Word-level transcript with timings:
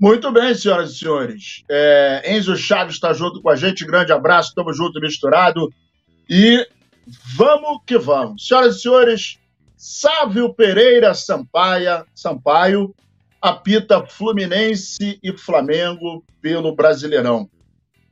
Muito 0.00 0.30
bem, 0.32 0.54
senhoras 0.54 0.92
e 0.92 0.98
senhores. 0.98 1.64
É, 1.68 2.22
Enzo 2.36 2.56
Chaves 2.56 2.94
está 2.94 3.12
junto 3.12 3.42
com 3.42 3.50
a 3.50 3.56
gente. 3.56 3.84
Grande 3.84 4.12
abraço, 4.12 4.50
estamos 4.50 4.76
junto, 4.76 5.00
misturado. 5.00 5.72
E 6.30 6.66
vamos 7.36 7.82
que 7.84 7.98
vamos. 7.98 8.46
Senhoras 8.46 8.76
e 8.76 8.80
senhores, 8.80 9.38
Sávio 9.76 10.54
Pereira 10.54 11.12
Sampaia, 11.14 12.06
Sampaio 12.14 12.94
apita 13.40 14.06
Fluminense 14.06 15.18
e 15.22 15.36
Flamengo 15.36 16.24
pelo 16.40 16.74
Brasileirão. 16.74 17.48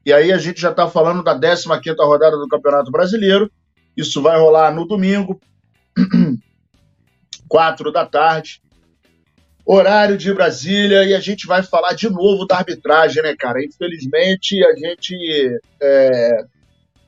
E 0.05 0.12
aí 0.12 0.33
a 0.33 0.38
gente 0.38 0.60
já 0.60 0.70
está 0.70 0.88
falando 0.88 1.23
da 1.23 1.38
15ª 1.38 1.96
rodada 1.98 2.37
do 2.37 2.48
Campeonato 2.48 2.91
Brasileiro. 2.91 3.50
Isso 3.97 4.23
vai 4.23 4.38
rolar 4.38 4.73
no 4.73 4.86
domingo, 4.86 5.41
quatro 7.48 7.91
da 7.91 8.06
tarde 8.06 8.60
horário 9.66 10.16
de 10.16 10.33
Brasília, 10.33 11.05
e 11.05 11.12
a 11.12 11.19
gente 11.19 11.45
vai 11.45 11.61
falar 11.61 11.92
de 11.95 12.08
novo 12.08 12.47
da 12.47 12.58
arbitragem, 12.58 13.20
né, 13.20 13.34
cara? 13.36 13.62
Infelizmente, 13.64 14.64
a 14.64 14.77
gente 14.77 15.61
é, 15.83 16.45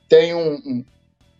tem 0.09 0.35
um. 0.35 0.83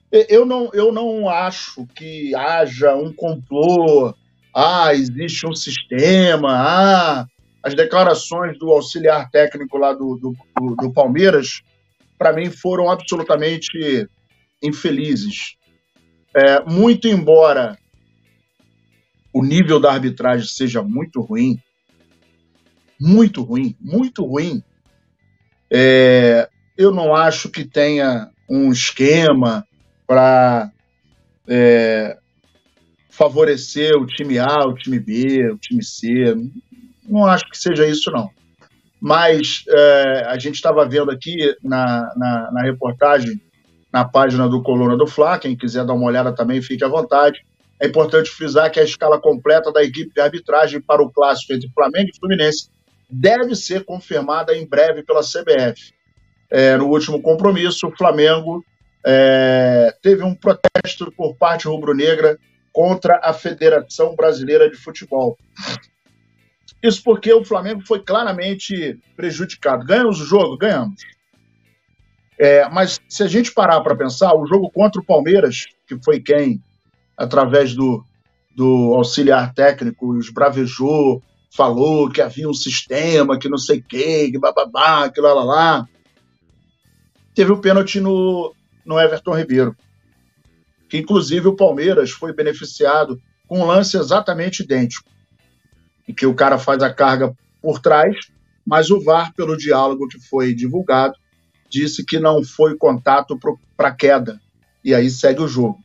eu, 0.10 0.46
não, 0.46 0.70
eu 0.74 0.94
não 0.94 1.28
acho 1.28 1.86
que 1.88 2.34
haja 2.34 2.96
um 2.96 3.12
complô, 3.12 4.14
ah, 4.54 4.94
existe 4.94 5.48
um 5.48 5.54
sistema, 5.54 6.50
ah, 6.52 7.28
as 7.64 7.74
declarações 7.74 8.58
do 8.58 8.72
auxiliar 8.72 9.30
técnico 9.30 9.78
lá 9.78 9.94
do, 9.94 10.16
do, 10.16 10.36
do, 10.58 10.76
do 10.76 10.94
Palmeiras, 10.94 11.62
para 12.18 12.34
mim, 12.34 12.50
foram 12.50 12.90
absolutamente 12.90 14.08
infelizes. 14.62 15.56
É, 16.36 16.64
muito 16.64 17.08
embora 17.08 17.78
o 19.34 19.44
nível 19.44 19.80
da 19.80 19.92
arbitragem 19.92 20.48
seja 20.48 20.82
muito 20.82 21.22
ruim, 21.22 21.60
muito 23.00 23.42
ruim, 23.44 23.76
muito 23.80 24.26
ruim, 24.26 24.64
é, 25.72 26.50
eu 26.78 26.92
não 26.92 27.16
acho 27.16 27.50
que 27.50 27.64
tenha 27.64 28.30
um 28.50 28.72
esquema 28.72 29.66
para 30.08 30.72
é, 31.48 32.18
favorecer 33.20 33.98
o 33.98 34.06
time 34.06 34.40
A, 34.40 34.66
o 34.66 34.74
time 34.74 34.98
B, 34.98 35.52
o 35.52 35.58
time 35.58 35.84
C. 35.84 36.08
Não 37.06 37.26
acho 37.26 37.44
que 37.50 37.58
seja 37.58 37.86
isso, 37.86 38.10
não. 38.10 38.30
Mas 39.02 39.66
é, 39.68 40.24
a 40.28 40.40
gente 40.40 40.56
estava 40.56 40.88
vendo 40.88 41.12
aqui 41.12 41.36
na, 41.62 42.14
na, 42.16 42.52
na, 42.54 42.62
reportagem, 42.62 43.42
na 43.92 44.06
página 44.06 44.48
do 44.48 44.64
Coluna 44.64 44.96
do 44.96 45.06
Fla, 45.06 45.38
quem 45.38 45.54
quiser 45.54 45.86
dar 45.86 45.94
uma 45.94 46.06
olhada 46.06 46.34
também, 46.34 46.62
fique 46.62 46.84
à 46.84 46.88
vontade. 46.88 47.46
É 47.82 47.88
importante 47.88 48.30
frisar 48.30 48.72
que 48.72 48.80
a 48.80 48.84
escala 48.84 49.20
completa 49.20 49.70
da 49.70 49.84
equipe 49.84 50.14
de 50.14 50.22
arbitragem 50.22 50.80
para 50.80 51.04
o 51.04 51.12
clássico 51.12 51.52
entre 51.52 51.70
Flamengo 51.74 52.10
e 52.14 52.18
Fluminense 52.18 52.70
deve 53.10 53.54
ser 53.54 53.84
confirmada 53.84 54.56
em 54.56 54.66
breve 54.66 55.04
pela 55.04 55.22
CBF. 55.22 55.92
É, 56.50 56.78
no 56.78 56.88
último 56.88 57.22
compromisso, 57.22 57.88
o 57.88 57.98
Flamengo 57.98 58.64
é, 59.06 59.94
teve 60.02 60.24
um 60.24 60.34
protesto 60.34 61.12
por 61.12 61.36
parte 61.36 61.68
rubro-negra 61.68 62.38
contra 62.80 63.20
a 63.22 63.34
Federação 63.34 64.16
Brasileira 64.16 64.70
de 64.70 64.78
Futebol. 64.78 65.38
Isso 66.82 67.04
porque 67.04 67.34
o 67.34 67.44
Flamengo 67.44 67.82
foi 67.86 68.02
claramente 68.02 68.98
prejudicado. 69.18 69.86
Ganhamos 69.86 70.22
o 70.22 70.26
jogo? 70.26 70.58
Ganhamos. 70.58 71.02
É, 72.40 72.70
mas 72.70 72.98
se 73.10 73.22
a 73.22 73.28
gente 73.28 73.52
parar 73.52 73.82
para 73.82 73.98
pensar, 73.98 74.34
o 74.34 74.46
jogo 74.46 74.72
contra 74.72 75.02
o 75.02 75.04
Palmeiras, 75.04 75.66
que 75.86 76.02
foi 76.02 76.22
quem 76.22 76.64
através 77.18 77.76
do, 77.76 78.02
do 78.56 78.94
auxiliar 78.96 79.54
técnico, 79.54 80.18
esbravejou, 80.18 81.22
falou 81.54 82.10
que 82.10 82.22
havia 82.22 82.48
um 82.48 82.54
sistema, 82.54 83.38
que 83.38 83.50
não 83.50 83.58
sei 83.58 83.80
o 83.80 83.84
que 83.84 84.40
bababá, 84.40 85.10
que 85.10 85.20
lá, 85.20 85.34
lá, 85.34 85.44
lá. 85.44 85.90
Teve 87.36 87.52
o 87.52 87.56
um 87.56 87.60
pênalti 87.60 88.00
no, 88.00 88.56
no 88.86 88.98
Everton 88.98 89.36
Ribeiro, 89.36 89.76
que 90.90 90.98
inclusive 90.98 91.48
o 91.48 91.56
Palmeiras 91.56 92.12
foi 92.12 92.34
beneficiado 92.34 93.22
com 93.48 93.60
um 93.60 93.66
lance 93.66 93.96
exatamente 93.96 94.64
idêntico, 94.64 95.10
em 96.08 96.14
que 96.14 96.26
o 96.26 96.34
cara 96.34 96.58
faz 96.58 96.82
a 96.82 96.94
carga 96.94 97.34
por 97.62 97.80
trás, 97.80 98.18
mas 98.66 98.90
o 98.90 99.00
VAR, 99.00 99.34
pelo 99.34 99.56
diálogo 99.56 100.08
que 100.08 100.20
foi 100.20 100.54
divulgado, 100.54 101.16
disse 101.70 102.04
que 102.04 102.20
não 102.20 102.44
foi 102.44 102.76
contato 102.76 103.38
para 103.78 103.92
queda, 103.92 104.40
e 104.84 104.94
aí 104.94 105.10
segue 105.10 105.42
o 105.42 105.48
jogo. 105.48 105.80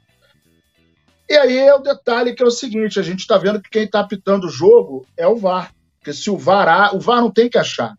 E 1.29 1.35
aí 1.35 1.57
é 1.57 1.75
o 1.75 1.81
detalhe 1.81 2.35
que 2.35 2.43
é 2.43 2.47
o 2.47 2.51
seguinte: 2.51 2.99
a 2.99 3.03
gente 3.03 3.21
está 3.21 3.39
vendo 3.39 3.61
que 3.61 3.71
quem 3.71 3.85
está 3.85 4.01
apitando 4.01 4.45
o 4.45 4.51
jogo 4.51 5.07
é 5.17 5.27
o 5.27 5.37
VAR. 5.37 5.75
Porque 5.99 6.13
se 6.13 6.31
o 6.31 6.37
VAR. 6.37 6.95
O 6.95 7.01
VAR 7.01 7.21
não 7.21 7.31
tem 7.31 7.49
que 7.49 7.57
achar. 7.57 7.97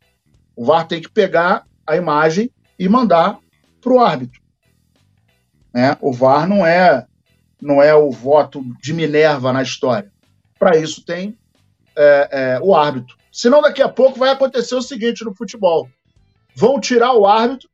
O 0.56 0.64
VAR 0.64 0.88
tem 0.88 1.02
que 1.02 1.10
pegar 1.10 1.66
a 1.88 1.96
imagem 1.96 2.52
e 2.78 2.88
mandar 2.88 3.40
para 3.82 3.94
o 3.94 4.00
árbitro. 4.00 4.45
Né? 5.76 5.98
O 6.00 6.14
VAR 6.14 6.48
não 6.48 6.66
é, 6.66 7.06
não 7.62 7.84
é 7.84 7.94
o 7.94 8.10
voto 8.10 8.64
de 8.82 8.94
Minerva 8.94 9.52
na 9.52 9.62
história. 9.62 10.10
Para 10.58 10.78
isso 10.78 11.04
tem 11.06 11.38
é, 11.98 12.30
é, 12.32 12.60
o 12.62 12.74
árbitro. 12.74 13.18
Senão 13.30 13.62
daqui 13.62 13.82
a 13.82 13.90
pouco 13.90 14.18
vai 14.18 14.30
acontecer 14.30 14.74
o 14.74 14.82
seguinte 14.82 15.26
no 15.26 15.36
futebol: 15.36 15.90
vão 16.56 16.80
tirar 16.80 17.12
o 17.12 17.28
árbitro 17.28 17.68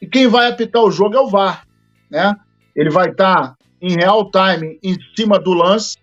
e 0.00 0.06
quem 0.06 0.28
vai 0.28 0.48
apitar 0.48 0.84
o 0.84 0.90
jogo 0.92 1.16
é 1.16 1.20
o 1.20 1.28
VAR. 1.28 1.66
Né? 2.08 2.32
Ele 2.76 2.90
vai 2.90 3.08
estar 3.10 3.34
tá 3.34 3.56
em 3.82 3.96
real 3.96 4.30
time 4.30 4.78
em 4.80 4.96
cima 5.16 5.40
do 5.40 5.52
lance 5.52 5.98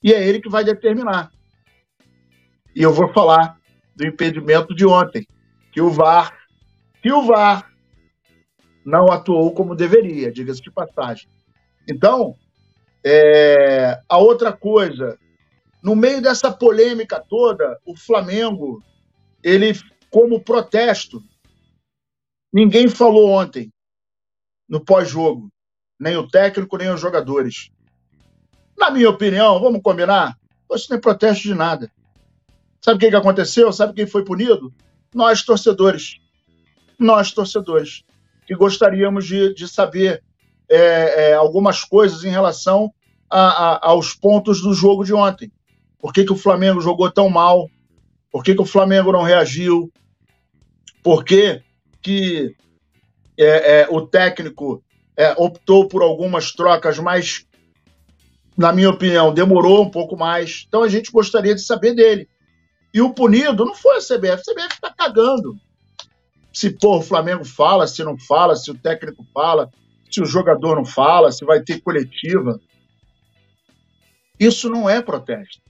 e 0.00 0.12
é 0.12 0.24
ele 0.24 0.40
que 0.40 0.48
vai 0.48 0.62
determinar. 0.62 1.32
E 2.76 2.80
eu 2.80 2.92
vou 2.92 3.12
falar 3.12 3.58
do 3.96 4.06
impedimento 4.06 4.72
de 4.72 4.86
ontem, 4.86 5.26
que 5.72 5.80
o 5.80 5.90
VAR, 5.90 6.32
que 7.02 7.10
o 7.10 7.22
VAR 7.22 7.67
não 8.88 9.12
atuou 9.12 9.52
como 9.52 9.76
deveria, 9.76 10.32
diga-se 10.32 10.62
de 10.62 10.70
passagem. 10.70 11.28
Então, 11.86 12.34
é, 13.04 14.00
a 14.08 14.16
outra 14.16 14.50
coisa, 14.50 15.18
no 15.82 15.94
meio 15.94 16.22
dessa 16.22 16.50
polêmica 16.50 17.20
toda, 17.20 17.78
o 17.84 17.94
Flamengo, 17.94 18.82
ele, 19.44 19.78
como 20.10 20.42
protesto, 20.42 21.22
ninguém 22.50 22.88
falou 22.88 23.28
ontem, 23.28 23.70
no 24.66 24.82
pós-jogo, 24.82 25.50
nem 26.00 26.16
o 26.16 26.26
técnico, 26.26 26.78
nem 26.78 26.88
os 26.88 27.00
jogadores. 27.00 27.70
Na 28.74 28.90
minha 28.90 29.10
opinião, 29.10 29.60
vamos 29.60 29.82
combinar? 29.82 30.34
Isso 30.72 30.86
não 30.88 30.96
é 30.96 31.00
protesto 31.00 31.42
de 31.42 31.54
nada. 31.54 31.92
Sabe 32.80 32.96
o 32.96 33.00
que, 33.00 33.10
que 33.10 33.16
aconteceu? 33.16 33.70
Sabe 33.70 33.92
quem 33.92 34.06
foi 34.06 34.24
punido? 34.24 34.72
Nós, 35.14 35.42
torcedores. 35.42 36.18
Nós, 36.98 37.32
torcedores. 37.32 38.02
Que 38.48 38.54
gostaríamos 38.54 39.26
de, 39.26 39.52
de 39.52 39.68
saber 39.68 40.24
é, 40.70 41.32
é, 41.32 41.34
algumas 41.34 41.84
coisas 41.84 42.24
em 42.24 42.30
relação 42.30 42.90
a, 43.28 43.40
a, 43.40 43.90
aos 43.90 44.14
pontos 44.14 44.62
do 44.62 44.72
jogo 44.72 45.04
de 45.04 45.12
ontem. 45.12 45.52
Por 45.98 46.14
que, 46.14 46.24
que 46.24 46.32
o 46.32 46.36
Flamengo 46.36 46.80
jogou 46.80 47.10
tão 47.10 47.28
mal? 47.28 47.68
Por 48.32 48.42
que, 48.42 48.54
que 48.54 48.62
o 48.62 48.64
Flamengo 48.64 49.12
não 49.12 49.22
reagiu? 49.22 49.92
Por 51.02 51.26
que, 51.26 51.60
que 52.00 52.56
é, 53.36 53.82
é 53.82 53.88
o 53.90 54.00
técnico 54.06 54.82
é, 55.14 55.34
optou 55.36 55.86
por 55.86 56.00
algumas 56.00 56.52
trocas, 56.52 56.98
mas, 56.98 57.44
na 58.56 58.72
minha 58.72 58.88
opinião, 58.88 59.34
demorou 59.34 59.82
um 59.82 59.90
pouco 59.90 60.16
mais. 60.16 60.64
Então 60.66 60.82
a 60.82 60.88
gente 60.88 61.12
gostaria 61.12 61.54
de 61.54 61.60
saber 61.60 61.92
dele. 61.92 62.26
E 62.94 63.02
o 63.02 63.12
punido 63.12 63.66
não 63.66 63.74
foi 63.74 63.96
a 63.96 64.00
CBF. 64.00 64.32
A 64.32 64.52
CBF 64.54 64.74
está 64.74 64.94
cagando. 64.96 65.54
Se 66.58 66.70
pô, 66.70 66.98
o 66.98 67.02
Flamengo 67.02 67.44
fala, 67.44 67.86
se 67.86 68.02
não 68.02 68.18
fala, 68.18 68.56
se 68.56 68.68
o 68.68 68.74
técnico 68.74 69.24
fala, 69.32 69.70
se 70.10 70.20
o 70.20 70.26
jogador 70.26 70.74
não 70.74 70.84
fala, 70.84 71.30
se 71.30 71.44
vai 71.44 71.60
ter 71.62 71.80
coletiva. 71.80 72.58
Isso 74.40 74.68
não 74.68 74.90
é 74.90 75.00
protesto, 75.00 75.62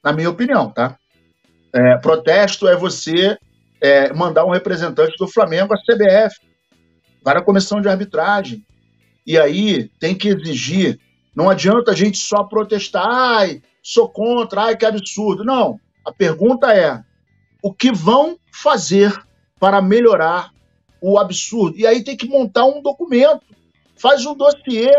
na 0.00 0.12
minha 0.12 0.30
opinião, 0.30 0.70
tá? 0.70 0.96
É, 1.72 1.96
protesto 1.96 2.68
é 2.68 2.76
você 2.76 3.36
é, 3.80 4.12
mandar 4.12 4.44
um 4.44 4.52
representante 4.52 5.16
do 5.18 5.26
Flamengo 5.26 5.74
à 5.74 5.76
CBF, 5.76 6.38
para 7.24 7.40
a 7.40 7.44
comissão 7.44 7.80
de 7.80 7.88
arbitragem, 7.88 8.64
e 9.26 9.36
aí 9.36 9.88
tem 9.98 10.14
que 10.14 10.28
exigir. 10.28 11.00
Não 11.34 11.50
adianta 11.50 11.90
a 11.90 11.96
gente 11.96 12.16
só 12.16 12.44
protestar, 12.44 13.04
ai, 13.04 13.60
sou 13.82 14.08
contra, 14.08 14.66
ai, 14.66 14.76
que 14.76 14.86
absurdo. 14.86 15.42
Não. 15.42 15.80
A 16.04 16.12
pergunta 16.12 16.72
é: 16.72 17.02
o 17.60 17.74
que 17.74 17.90
vão 17.90 18.38
fazer 18.52 19.26
para 19.58 19.82
melhorar 19.82 20.50
o 21.00 21.18
absurdo? 21.18 21.78
E 21.78 21.86
aí 21.86 22.02
tem 22.02 22.16
que 22.16 22.28
montar 22.28 22.64
um 22.64 22.82
documento, 22.82 23.42
faz 23.96 24.24
um 24.26 24.34
dossiê, 24.34 24.90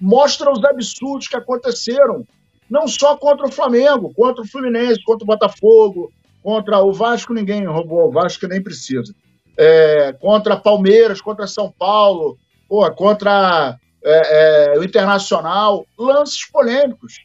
mostra 0.00 0.50
os 0.50 0.64
absurdos 0.64 1.28
que 1.28 1.36
aconteceram, 1.36 2.26
não 2.68 2.86
só 2.88 3.16
contra 3.16 3.46
o 3.46 3.52
Flamengo, 3.52 4.12
contra 4.14 4.42
o 4.42 4.46
Fluminense, 4.48 5.02
contra 5.04 5.24
o 5.24 5.26
Botafogo, 5.26 6.12
contra 6.42 6.80
o 6.80 6.92
Vasco, 6.92 7.32
ninguém 7.32 7.64
roubou 7.64 8.08
o 8.08 8.12
Vasco, 8.12 8.46
nem 8.46 8.62
precisa. 8.62 9.14
É, 9.56 10.12
contra 10.12 10.56
Palmeiras, 10.56 11.20
contra 11.20 11.46
São 11.46 11.72
Paulo, 11.72 12.38
pô, 12.68 12.88
contra 12.92 13.76
é, 14.04 14.74
é, 14.74 14.78
o 14.78 14.84
Internacional, 14.84 15.86
lances 15.98 16.48
polêmicos, 16.48 17.24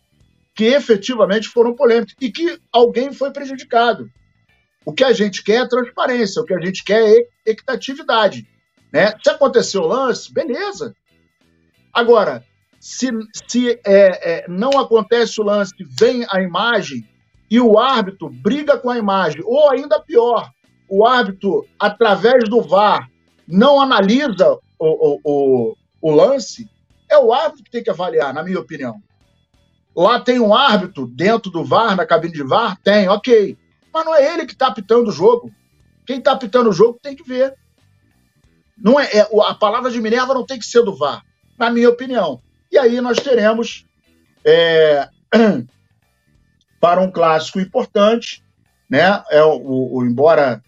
que 0.55 0.65
efetivamente 0.65 1.47
foram 1.47 1.75
polêmicos 1.75 2.15
e 2.19 2.31
que 2.31 2.59
alguém 2.71 3.11
foi 3.13 3.31
prejudicado. 3.31 4.09
O 4.85 4.93
que 4.93 5.03
a 5.03 5.13
gente 5.13 5.43
quer 5.43 5.63
é 5.63 5.67
transparência, 5.67 6.41
o 6.41 6.45
que 6.45 6.53
a 6.53 6.59
gente 6.59 6.83
quer 6.83 7.03
é 7.03 7.27
equitatividade. 7.45 8.47
Né? 8.91 9.13
Se 9.23 9.29
aconteceu 9.29 9.81
o 9.81 9.87
lance, 9.87 10.33
beleza. 10.33 10.95
Agora, 11.93 12.43
se, 12.79 13.09
se 13.47 13.79
é, 13.85 13.85
é, 13.85 14.45
não 14.47 14.71
acontece 14.79 15.39
o 15.39 15.43
lance, 15.43 15.73
vem 15.79 16.25
a 16.31 16.41
imagem 16.41 17.07
e 17.49 17.59
o 17.59 17.77
árbitro 17.77 18.29
briga 18.29 18.77
com 18.77 18.89
a 18.89 18.97
imagem, 18.97 19.41
ou 19.45 19.69
ainda 19.69 19.99
pior, 19.99 20.49
o 20.89 21.05
árbitro, 21.05 21.65
através 21.79 22.49
do 22.49 22.61
VAR, 22.61 23.09
não 23.47 23.79
analisa 23.79 24.57
o, 24.79 25.15
o, 25.17 25.19
o, 25.23 25.75
o 26.01 26.11
lance, 26.11 26.67
é 27.09 27.17
o 27.17 27.33
árbitro 27.33 27.65
que 27.65 27.71
tem 27.71 27.83
que 27.83 27.89
avaliar, 27.89 28.33
na 28.33 28.41
minha 28.41 28.59
opinião. 28.59 29.01
Lá 29.95 30.19
tem 30.19 30.39
um 30.39 30.53
árbitro 30.53 31.05
dentro 31.05 31.51
do 31.51 31.63
VAR, 31.63 31.95
na 31.95 32.05
cabine 32.05 32.33
de 32.33 32.43
VAR? 32.43 32.77
Tem, 32.81 33.09
ok. 33.09 33.57
Mas 33.93 34.05
não 34.05 34.15
é 34.15 34.33
ele 34.33 34.45
que 34.45 34.53
está 34.53 34.67
apitando 34.67 35.07
o 35.09 35.11
jogo. 35.11 35.51
Quem 36.05 36.17
está 36.17 36.31
apitando 36.31 36.69
o 36.69 36.73
jogo 36.73 36.99
tem 37.01 37.15
que 37.15 37.23
ver. 37.23 37.55
Não 38.77 38.99
é, 38.99 39.05
é, 39.13 39.27
a 39.45 39.53
palavra 39.53 39.91
de 39.91 40.01
Minerva 40.01 40.33
não 40.33 40.45
tem 40.45 40.57
que 40.57 40.65
ser 40.65 40.83
do 40.83 40.95
VAR, 40.95 41.23
na 41.57 41.69
minha 41.69 41.89
opinião. 41.89 42.41
E 42.71 42.77
aí 42.77 42.99
nós 42.99 43.17
teremos, 43.17 43.85
é, 44.43 45.07
para 46.79 47.01
um 47.01 47.11
clássico 47.11 47.59
importante, 47.59 48.43
né? 48.89 49.23
É 49.29 49.43
o, 49.43 49.93
o, 49.93 50.05
embora 50.05 50.63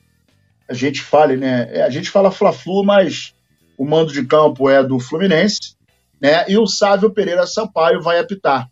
a 0.69 0.73
gente 0.73 1.01
fale, 1.01 1.35
né? 1.35 1.67
É, 1.75 1.83
a 1.83 1.89
gente 1.89 2.09
fala 2.09 2.31
Fla-Flu, 2.31 2.83
mas 2.83 3.33
o 3.77 3.85
mando 3.85 4.13
de 4.13 4.23
campo 4.25 4.69
é 4.69 4.83
do 4.83 4.99
Fluminense, 4.99 5.75
né? 6.21 6.45
E 6.47 6.57
o 6.57 6.67
Sávio 6.67 7.09
Pereira 7.09 7.47
Sampaio 7.47 8.01
vai 8.01 8.19
apitar. 8.19 8.69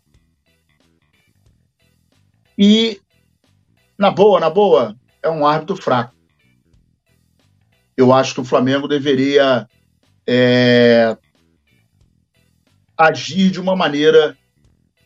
E 2.56 3.01
na 4.02 4.10
boa, 4.10 4.38
na 4.38 4.50
boa, 4.50 4.94
é 5.22 5.30
um 5.30 5.46
árbitro 5.46 5.76
fraco 5.76 6.12
eu 7.96 8.12
acho 8.12 8.34
que 8.34 8.40
o 8.40 8.44
Flamengo 8.44 8.88
deveria 8.88 9.66
é, 10.26 11.16
agir 12.96 13.50
de 13.50 13.60
uma 13.60 13.76
maneira 13.76 14.36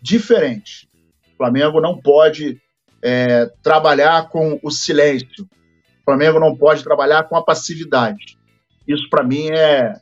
diferente. 0.01 0.89
O 1.35 1.37
Flamengo 1.37 1.81
não 1.81 2.01
pode 2.01 2.61
é, 3.03 3.47
trabalhar 3.63 4.29
com 4.29 4.59
o 4.63 4.71
silêncio. 4.71 5.45
O 6.01 6.05
Flamengo 6.05 6.39
não 6.39 6.57
pode 6.57 6.83
trabalhar 6.83 7.25
com 7.25 7.37
a 7.37 7.45
passividade. 7.45 8.39
Isso, 8.87 9.09
para 9.11 9.25
mim, 9.25 9.51
é 9.51 10.01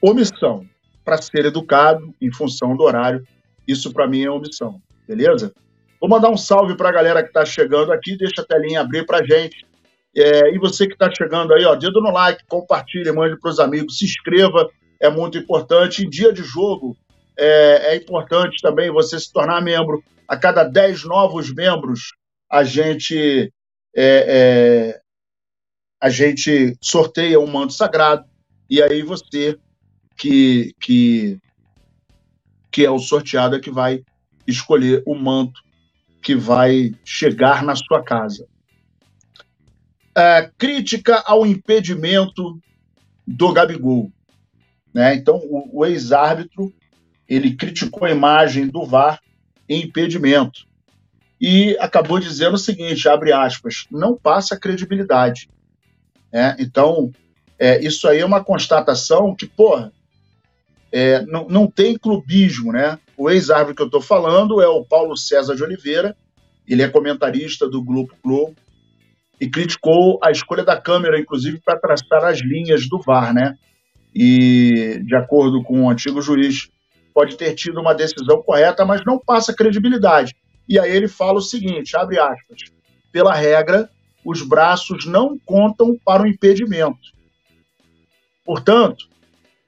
omissão. 0.00 0.66
Para 1.04 1.20
ser 1.20 1.46
educado 1.46 2.14
em 2.20 2.32
função 2.32 2.76
do 2.76 2.84
horário, 2.84 3.26
isso, 3.66 3.92
para 3.92 4.06
mim, 4.06 4.22
é 4.22 4.30
omissão. 4.30 4.80
Beleza? 5.08 5.52
Vou 6.02 6.08
mandar 6.08 6.30
um 6.30 6.36
salve 6.36 6.76
para 6.76 6.88
a 6.88 6.92
galera 6.92 7.22
que 7.22 7.28
está 7.28 7.44
chegando 7.44 7.92
aqui, 7.92 8.16
deixa 8.16 8.42
a 8.42 8.44
telinha 8.44 8.80
abrir 8.80 9.06
para 9.06 9.24
gente. 9.24 9.64
É, 10.16 10.52
e 10.52 10.58
você 10.58 10.84
que 10.84 10.94
está 10.94 11.08
chegando 11.16 11.54
aí, 11.54 11.64
ó, 11.64 11.76
dedo 11.76 12.00
no 12.00 12.10
like, 12.10 12.44
compartilhe, 12.48 13.12
mande 13.12 13.38
para 13.38 13.48
os 13.48 13.60
amigos, 13.60 13.98
se 13.98 14.04
inscreva, 14.04 14.68
é 14.98 15.08
muito 15.08 15.38
importante. 15.38 16.04
Em 16.04 16.10
dia 16.10 16.32
de 16.32 16.42
jogo, 16.42 16.96
é, 17.38 17.92
é, 17.92 17.96
importante 17.96 18.60
também 18.60 18.90
você 18.90 19.16
se 19.16 19.32
tornar 19.32 19.62
membro. 19.62 20.02
A 20.26 20.36
cada 20.36 20.64
10 20.64 21.04
novos 21.04 21.54
membros, 21.54 22.16
a 22.50 22.64
gente, 22.64 23.52
é, 23.94 24.26
é, 24.96 25.00
a 26.00 26.10
gente 26.10 26.76
sorteia 26.80 27.38
um 27.38 27.46
manto 27.46 27.74
sagrado, 27.74 28.24
e 28.68 28.82
aí 28.82 29.02
você 29.02 29.56
que, 30.16 30.74
que, 30.80 31.38
que 32.72 32.84
é 32.84 32.90
o 32.90 32.98
sorteado 32.98 33.54
é 33.54 33.60
que 33.60 33.70
vai 33.70 34.02
escolher 34.48 35.00
o 35.06 35.14
manto 35.14 35.62
que 36.22 36.34
vai 36.36 36.94
chegar 37.04 37.62
na 37.62 37.74
sua 37.74 38.02
casa. 38.02 38.46
É, 40.16 40.50
crítica 40.56 41.22
ao 41.26 41.44
impedimento 41.44 42.60
do 43.26 43.52
Gabigol. 43.52 44.12
Né? 44.94 45.14
Então, 45.14 45.36
o, 45.36 45.80
o 45.80 45.86
ex-árbitro 45.86 46.72
ele 47.28 47.54
criticou 47.54 48.06
a 48.06 48.10
imagem 48.10 48.68
do 48.68 48.84
VAR 48.84 49.20
em 49.68 49.82
impedimento 49.82 50.66
e 51.40 51.76
acabou 51.80 52.20
dizendo 52.20 52.54
o 52.54 52.58
seguinte, 52.58 53.08
abre 53.08 53.32
aspas, 53.32 53.86
não 53.90 54.16
passa 54.16 54.56
credibilidade. 54.56 55.48
Né? 56.32 56.54
Então, 56.58 57.10
é, 57.58 57.82
isso 57.82 58.06
aí 58.06 58.20
é 58.20 58.24
uma 58.24 58.44
constatação 58.44 59.34
que, 59.34 59.46
porra, 59.46 59.92
é, 60.92 61.22
não, 61.22 61.48
não 61.48 61.66
tem 61.66 61.96
clubismo, 61.96 62.70
né? 62.70 62.98
O 63.22 63.30
ex-árbitro 63.30 63.76
que 63.76 63.82
eu 63.82 63.86
estou 63.86 64.00
falando 64.00 64.60
é 64.60 64.66
o 64.66 64.84
Paulo 64.84 65.16
César 65.16 65.54
de 65.54 65.62
Oliveira, 65.62 66.16
ele 66.66 66.82
é 66.82 66.88
comentarista 66.88 67.68
do 67.68 67.80
Grupo 67.80 68.16
Globo 68.20 68.56
e 69.40 69.48
criticou 69.48 70.18
a 70.20 70.32
escolha 70.32 70.64
da 70.64 70.76
câmera, 70.76 71.20
inclusive, 71.20 71.60
para 71.64 71.78
traçar 71.78 72.24
as 72.24 72.40
linhas 72.40 72.88
do 72.88 73.00
VAR, 73.00 73.32
né? 73.32 73.56
E, 74.12 75.00
de 75.06 75.14
acordo 75.14 75.62
com 75.62 75.82
o 75.82 75.88
antigo 75.88 76.20
juiz, 76.20 76.68
pode 77.14 77.36
ter 77.36 77.54
tido 77.54 77.80
uma 77.80 77.94
decisão 77.94 78.42
correta, 78.42 78.84
mas 78.84 79.04
não 79.06 79.20
passa 79.20 79.54
credibilidade. 79.54 80.34
E 80.68 80.76
aí 80.76 80.90
ele 80.90 81.06
fala 81.06 81.38
o 81.38 81.42
seguinte, 81.42 81.96
abre 81.96 82.18
aspas, 82.18 82.64
pela 83.12 83.34
regra, 83.34 83.88
os 84.24 84.42
braços 84.42 85.06
não 85.06 85.38
contam 85.46 85.96
para 86.04 86.24
o 86.24 86.26
impedimento. 86.26 87.12
Portanto, 88.44 89.06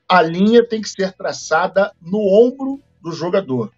a 0.08 0.20
linha 0.20 0.66
tem 0.66 0.80
que 0.80 0.88
ser 0.88 1.12
traçada 1.12 1.92
no 2.02 2.18
ombro 2.18 2.82
do 3.04 3.12
jogador. 3.12 3.70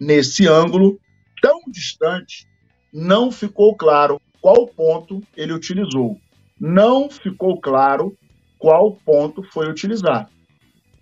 Nesse 0.00 0.46
ângulo 0.46 0.98
tão 1.42 1.60
distante, 1.66 2.46
não 2.92 3.32
ficou 3.32 3.76
claro 3.76 4.20
qual 4.40 4.68
ponto 4.68 5.20
ele 5.36 5.52
utilizou. 5.52 6.18
Não 6.58 7.10
ficou 7.10 7.60
claro 7.60 8.16
qual 8.58 8.92
ponto 9.04 9.42
foi 9.42 9.68
utilizado. 9.68 10.28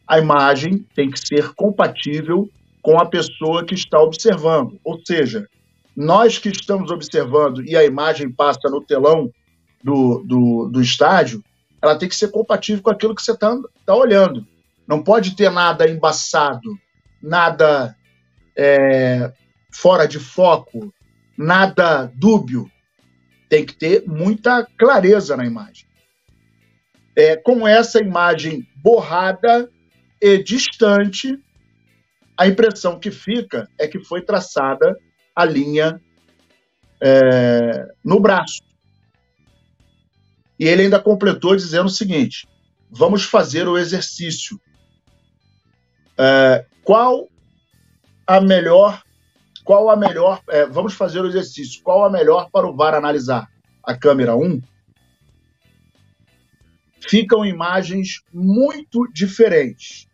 A 0.08 0.18
imagem 0.18 0.78
tem 0.94 1.10
que 1.10 1.20
ser 1.20 1.52
compatível 1.54 2.48
com 2.82 2.98
a 2.98 3.06
pessoa 3.06 3.64
que 3.64 3.74
está 3.74 4.00
observando. 4.00 4.80
Ou 4.82 4.98
seja, 5.04 5.46
nós 5.94 6.38
que 6.38 6.48
estamos 6.48 6.90
observando 6.90 7.62
e 7.64 7.76
a 7.76 7.84
imagem 7.84 8.30
passa 8.30 8.68
no 8.70 8.80
telão 8.80 9.30
do, 9.82 10.24
do, 10.24 10.68
do 10.68 10.80
estádio, 10.80 11.44
ela 11.80 11.96
tem 11.96 12.08
que 12.08 12.16
ser 12.16 12.28
compatível 12.30 12.82
com 12.82 12.90
aquilo 12.90 13.14
que 13.14 13.22
você 13.22 13.32
está 13.32 13.56
tá 13.84 13.94
olhando. 13.94 14.46
Não 14.86 15.02
pode 15.02 15.36
ter 15.36 15.50
nada 15.50 15.88
embaçado, 15.88 16.78
nada 17.24 17.96
é, 18.56 19.32
fora 19.72 20.06
de 20.06 20.18
foco, 20.18 20.92
nada 21.36 22.12
dúbio. 22.14 22.70
Tem 23.48 23.64
que 23.64 23.74
ter 23.74 24.04
muita 24.06 24.66
clareza 24.78 25.36
na 25.36 25.44
imagem. 25.44 25.86
É, 27.16 27.36
com 27.36 27.66
essa 27.66 28.00
imagem 28.00 28.68
borrada 28.76 29.70
e 30.20 30.38
distante, 30.42 31.38
a 32.36 32.46
impressão 32.46 32.98
que 32.98 33.10
fica 33.10 33.68
é 33.78 33.86
que 33.86 34.00
foi 34.00 34.20
traçada 34.20 34.96
a 35.34 35.44
linha 35.44 36.00
é, 37.00 37.86
no 38.04 38.20
braço. 38.20 38.62
E 40.58 40.66
ele 40.66 40.82
ainda 40.82 41.00
completou 41.00 41.56
dizendo 41.56 41.86
o 41.86 41.90
seguinte: 41.90 42.46
vamos 42.90 43.24
fazer 43.24 43.68
o 43.68 43.78
exercício. 43.78 44.60
É, 46.18 46.64
qual 46.82 47.28
a 48.26 48.40
melhor 48.40 49.02
qual 49.64 49.88
a 49.88 49.96
melhor. 49.96 50.42
É, 50.48 50.66
vamos 50.66 50.92
fazer 50.92 51.20
o 51.20 51.26
exercício. 51.26 51.82
Qual 51.82 52.04
a 52.04 52.10
melhor 52.10 52.50
para 52.50 52.68
o 52.68 52.76
VAR 52.76 52.94
analisar? 52.94 53.50
A 53.82 53.96
câmera 53.96 54.36
1? 54.36 54.60
Ficam 57.00 57.44
imagens 57.44 58.22
muito 58.32 59.10
diferentes. 59.12 60.06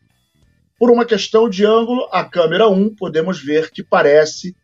Por 0.79 0.91
uma 0.91 1.05
questão 1.05 1.49
de 1.49 1.67
ângulo, 1.67 2.09
a 2.13 2.25
câmera 2.25 2.69
1 2.69 2.95
podemos 2.95 3.43
ver 3.43 3.71
que 3.71 3.83
parece 3.83 4.57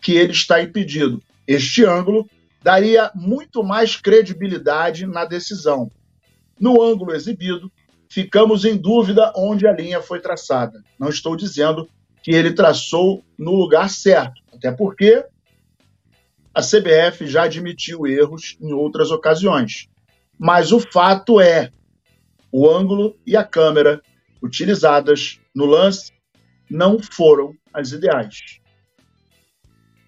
que 0.00 0.12
ele 0.12 0.32
está 0.32 0.62
impedido. 0.62 1.22
Este 1.46 1.84
ângulo 1.84 2.28
daria 2.62 3.10
muito 3.14 3.62
mais 3.62 3.96
credibilidade 3.96 5.06
na 5.06 5.24
decisão. 5.24 5.90
No 6.60 6.82
ângulo 6.82 7.12
exibido, 7.12 7.72
ficamos 8.14 8.64
em 8.64 8.76
dúvida 8.76 9.32
onde 9.34 9.66
a 9.66 9.72
linha 9.72 10.00
foi 10.00 10.20
traçada. 10.20 10.84
Não 10.96 11.08
estou 11.08 11.34
dizendo 11.34 11.88
que 12.22 12.30
ele 12.30 12.52
traçou 12.52 13.24
no 13.36 13.50
lugar 13.56 13.90
certo. 13.90 14.40
Até 14.54 14.70
porque 14.70 15.26
a 16.54 16.60
CBF 16.60 17.26
já 17.26 17.42
admitiu 17.42 18.06
erros 18.06 18.56
em 18.60 18.72
outras 18.72 19.10
ocasiões. 19.10 19.88
Mas 20.38 20.70
o 20.70 20.78
fato 20.78 21.40
é, 21.40 21.72
o 22.52 22.70
ângulo 22.70 23.18
e 23.26 23.36
a 23.36 23.42
câmera 23.42 24.00
utilizadas 24.40 25.40
no 25.52 25.66
lance 25.66 26.12
não 26.70 27.00
foram 27.00 27.52
as 27.72 27.90
ideais. 27.90 28.38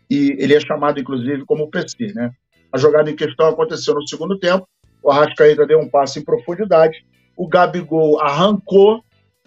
e 0.09 0.37
ele 0.39 0.55
é 0.55 0.61
chamado, 0.61 1.01
inclusive, 1.01 1.45
como 1.45 1.69
PC. 1.69 2.13
Né? 2.15 2.31
A 2.73 2.79
jogada 2.79 3.11
em 3.11 3.17
questão 3.17 3.49
aconteceu 3.49 3.95
no 3.95 4.07
segundo 4.07 4.39
tempo, 4.39 4.69
o 5.03 5.11
Arrascaeta 5.11 5.67
deu 5.67 5.81
um 5.81 5.91
passe 5.91 6.21
em 6.21 6.25
profundidade, 6.25 7.05
o 7.37 7.47
Gabigol 7.47 8.21
arrancou 8.21 9.05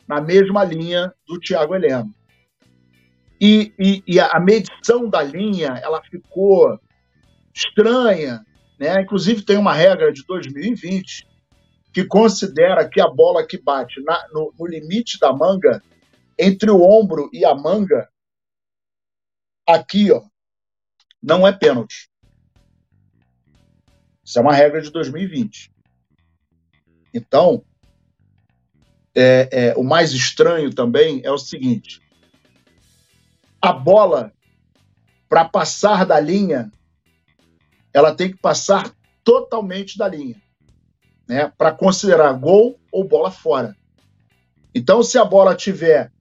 na 0.07 0.21
mesma 0.21 0.63
linha 0.63 1.13
do 1.27 1.39
Thiago 1.39 1.75
Heleno. 1.75 2.13
E, 3.41 3.73
e, 3.79 4.03
e, 4.05 4.19
a 4.19 4.39
medição 4.39 5.09
da 5.09 5.23
linha 5.23 5.79
ela 5.81 6.01
ficou 6.03 6.77
estranha, 7.53 8.45
né? 8.77 9.01
Inclusive 9.01 9.43
tem 9.43 9.57
uma 9.57 9.73
regra 9.73 10.11
de 10.11 10.25
2020 10.25 11.25
que 11.93 12.03
considera 12.05 12.87
que 12.87 12.99
a 12.99 13.07
bola 13.07 13.45
que 13.45 13.57
bate 13.57 14.01
na, 14.03 14.27
no, 14.33 14.53
no 14.59 14.67
limite 14.67 15.17
da 15.19 15.33
manga, 15.33 15.81
entre 16.37 16.69
o 16.69 16.81
ombro 16.81 17.29
e 17.33 17.45
a 17.45 17.55
manga, 17.55 18.09
aqui, 19.67 20.11
ó, 20.11 20.21
não 21.21 21.47
é 21.47 21.51
pênalti. 21.51 22.09
Isso 24.23 24.37
é 24.37 24.41
uma 24.41 24.53
regra 24.53 24.81
de 24.81 24.91
2020. 24.91 25.71
Então, 27.13 27.63
é, 29.15 29.49
é, 29.51 29.73
o 29.75 29.83
mais 29.83 30.11
estranho 30.11 30.73
também 30.73 31.21
é 31.23 31.31
o 31.31 31.37
seguinte: 31.37 32.01
a 33.61 33.73
bola, 33.73 34.31
para 35.27 35.45
passar 35.45 36.05
da 36.05 36.19
linha, 36.19 36.71
ela 37.93 38.13
tem 38.13 38.31
que 38.31 38.37
passar 38.37 38.93
totalmente 39.23 39.97
da 39.97 40.07
linha, 40.07 40.35
né? 41.27 41.51
Para 41.57 41.71
considerar 41.71 42.33
gol 42.33 42.79
ou 42.91 43.03
bola 43.03 43.31
fora. 43.31 43.75
Então, 44.73 45.01
se 45.01 45.17
a 45.17 45.25
bola 45.25 45.55
tiver 45.55 46.11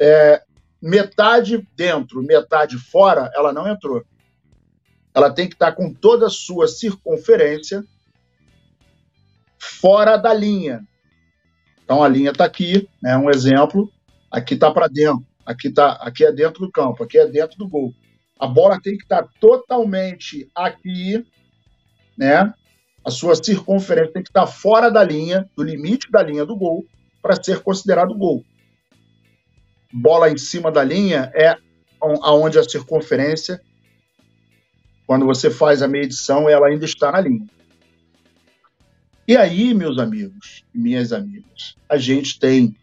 é, 0.00 0.42
metade 0.80 1.66
dentro, 1.76 2.22
metade 2.22 2.78
fora, 2.78 3.30
ela 3.34 3.52
não 3.52 3.68
entrou. 3.68 4.04
Ela 5.14 5.30
tem 5.30 5.48
que 5.48 5.54
estar 5.54 5.72
com 5.72 5.92
toda 5.92 6.26
a 6.26 6.30
sua 6.30 6.68
circunferência 6.68 7.84
fora 9.58 10.16
da 10.16 10.32
linha. 10.32 10.86
Então 11.88 12.02
a 12.02 12.08
linha 12.08 12.32
está 12.32 12.44
aqui, 12.44 12.86
é 13.02 13.08
né, 13.08 13.16
um 13.16 13.30
exemplo. 13.30 13.90
Aqui 14.30 14.52
está 14.52 14.70
para 14.70 14.88
dentro, 14.88 15.24
aqui 15.46 15.70
tá, 15.70 15.92
aqui 16.02 16.22
é 16.22 16.30
dentro 16.30 16.60
do 16.60 16.70
campo, 16.70 17.02
aqui 17.02 17.16
é 17.16 17.26
dentro 17.26 17.56
do 17.56 17.66
gol. 17.66 17.94
A 18.38 18.46
bola 18.46 18.78
tem 18.78 18.94
que 18.94 19.04
estar 19.04 19.22
tá 19.22 19.28
totalmente 19.40 20.50
aqui, 20.54 21.26
né? 22.14 22.52
A 23.02 23.10
sua 23.10 23.34
circunferência 23.34 24.12
tem 24.12 24.22
que 24.22 24.28
estar 24.28 24.42
tá 24.42 24.46
fora 24.46 24.90
da 24.90 25.02
linha, 25.02 25.48
do 25.56 25.64
limite 25.64 26.10
da 26.10 26.22
linha 26.22 26.44
do 26.44 26.54
gol, 26.54 26.84
para 27.22 27.42
ser 27.42 27.62
considerado 27.62 28.14
gol. 28.14 28.44
Bola 29.90 30.28
em 30.28 30.36
cima 30.36 30.70
da 30.70 30.84
linha 30.84 31.32
é 31.34 31.56
aonde 32.02 32.58
a 32.58 32.68
circunferência, 32.68 33.62
quando 35.06 35.24
você 35.24 35.48
faz 35.48 35.80
a 35.80 35.88
medição, 35.88 36.50
ela 36.50 36.66
ainda 36.66 36.84
está 36.84 37.10
na 37.10 37.20
linha. 37.22 37.46
E 39.28 39.36
aí, 39.36 39.74
meus 39.74 39.98
amigos 39.98 40.64
e 40.74 40.78
minhas 40.78 41.12
amigas, 41.12 41.76
a 41.86 41.98
gente 41.98 42.38
tem 42.38 42.74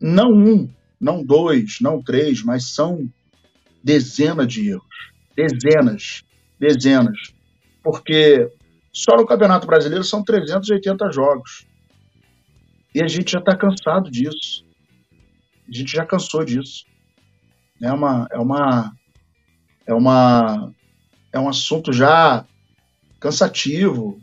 não 0.00 0.32
um, 0.32 0.68
não 1.00 1.24
dois, 1.24 1.78
não 1.80 2.02
três, 2.02 2.42
mas 2.42 2.74
são 2.74 3.08
dezenas 3.84 4.52
de 4.52 4.70
erros. 4.70 5.12
Dezenas, 5.36 6.24
dezenas. 6.58 7.32
Porque 7.84 8.50
só 8.92 9.16
no 9.16 9.24
Campeonato 9.24 9.64
Brasileiro 9.64 10.02
são 10.02 10.24
380 10.24 11.12
jogos. 11.12 11.64
E 12.92 13.00
a 13.00 13.06
gente 13.06 13.30
já 13.30 13.38
está 13.38 13.56
cansado 13.56 14.10
disso. 14.10 14.66
A 15.68 15.72
gente 15.72 15.92
já 15.92 16.04
cansou 16.04 16.44
disso. 16.44 16.84
É 17.80 17.92
uma, 17.92 18.26
é 18.32 18.38
uma, 18.38 18.92
é 19.86 19.94
uma, 19.94 20.74
é 21.32 21.38
um 21.38 21.48
assunto 21.48 21.92
já 21.92 22.44
cansativo, 23.20 24.20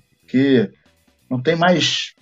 não 1.30 1.42
tem 1.42 1.56
mais. 1.56 2.14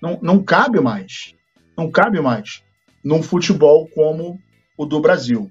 Não, 0.00 0.18
não 0.22 0.42
cabe 0.42 0.80
mais. 0.80 1.34
Não 1.76 1.90
cabe 1.90 2.20
mais 2.20 2.62
num 3.04 3.22
futebol 3.22 3.88
como 3.94 4.38
o 4.76 4.84
do 4.84 5.00
Brasil. 5.00 5.50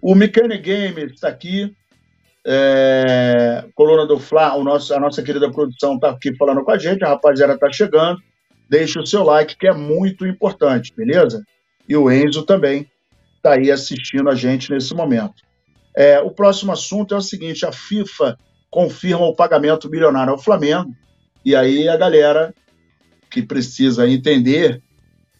O 0.00 0.14
Mechanic 0.14 0.62
Gamer 0.62 1.06
está 1.06 1.28
aqui. 1.28 1.74
É, 2.48 3.64
coluna 3.74 4.06
do 4.06 4.20
Fla, 4.20 4.54
o 4.54 4.62
nosso, 4.62 4.94
a 4.94 5.00
nossa 5.00 5.20
querida 5.20 5.50
produção 5.50 5.96
está 5.96 6.10
aqui 6.10 6.32
falando 6.36 6.62
com 6.62 6.70
a 6.70 6.78
gente, 6.78 7.02
a 7.02 7.08
rapaziada 7.08 7.54
está 7.54 7.72
chegando. 7.72 8.20
Deixe 8.70 8.98
o 9.00 9.06
seu 9.06 9.24
like, 9.24 9.56
que 9.56 9.66
é 9.66 9.72
muito 9.72 10.24
importante, 10.24 10.92
beleza? 10.96 11.42
E 11.88 11.96
o 11.96 12.10
Enzo 12.10 12.44
também 12.44 12.88
está 13.36 13.54
aí 13.54 13.70
assistindo 13.70 14.28
a 14.28 14.34
gente 14.34 14.70
nesse 14.70 14.94
momento. 14.94 15.34
É, 15.96 16.20
o 16.20 16.30
próximo 16.30 16.70
assunto 16.72 17.14
é 17.14 17.16
o 17.16 17.22
seguinte: 17.22 17.66
a 17.66 17.72
FIFA 17.72 18.38
confirma 18.70 19.26
o 19.26 19.34
pagamento 19.34 19.88
milionário 19.88 20.32
ao 20.32 20.38
Flamengo. 20.38 20.94
E 21.44 21.54
aí 21.54 21.88
a 21.88 21.96
galera 21.96 22.54
que 23.30 23.42
precisa 23.42 24.08
entender, 24.08 24.82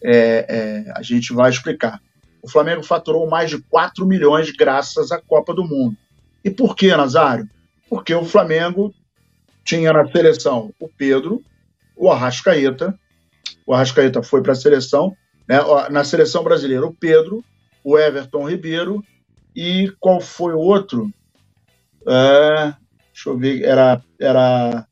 é, 0.03 0.45
é, 0.87 0.91
a 0.95 1.01
gente 1.01 1.33
vai 1.33 1.49
explicar. 1.49 2.01
O 2.41 2.49
Flamengo 2.49 2.83
faturou 2.83 3.27
mais 3.27 3.49
de 3.49 3.61
4 3.63 4.05
milhões 4.05 4.51
graças 4.51 5.11
à 5.11 5.19
Copa 5.19 5.53
do 5.53 5.63
Mundo. 5.63 5.97
E 6.43 6.49
por 6.49 6.75
que, 6.75 6.95
Nazário? 6.95 7.49
Porque 7.89 8.13
o 8.13 8.23
Flamengo 8.23 8.93
tinha 9.63 9.91
na 9.91 10.07
seleção 10.07 10.73
o 10.79 10.87
Pedro, 10.87 11.43
o 11.95 12.09
Arrascaeta. 12.09 12.97
O 13.65 13.73
Arrascaeta 13.73 14.23
foi 14.23 14.41
para 14.41 14.53
a 14.53 14.55
seleção. 14.55 15.15
Né? 15.47 15.57
Na 15.89 16.03
seleção 16.03 16.43
brasileira, 16.43 16.85
o 16.85 16.93
Pedro, 16.93 17.43
o 17.83 17.97
Everton 17.97 18.49
Ribeiro 18.49 19.03
e 19.55 19.91
qual 19.99 20.21
foi 20.21 20.53
o 20.53 20.59
outro? 20.59 21.11
É, 22.07 22.73
deixa 23.17 23.29
eu 23.29 23.37
ver, 23.37 23.63
era, 23.63 24.03
era 24.19 24.85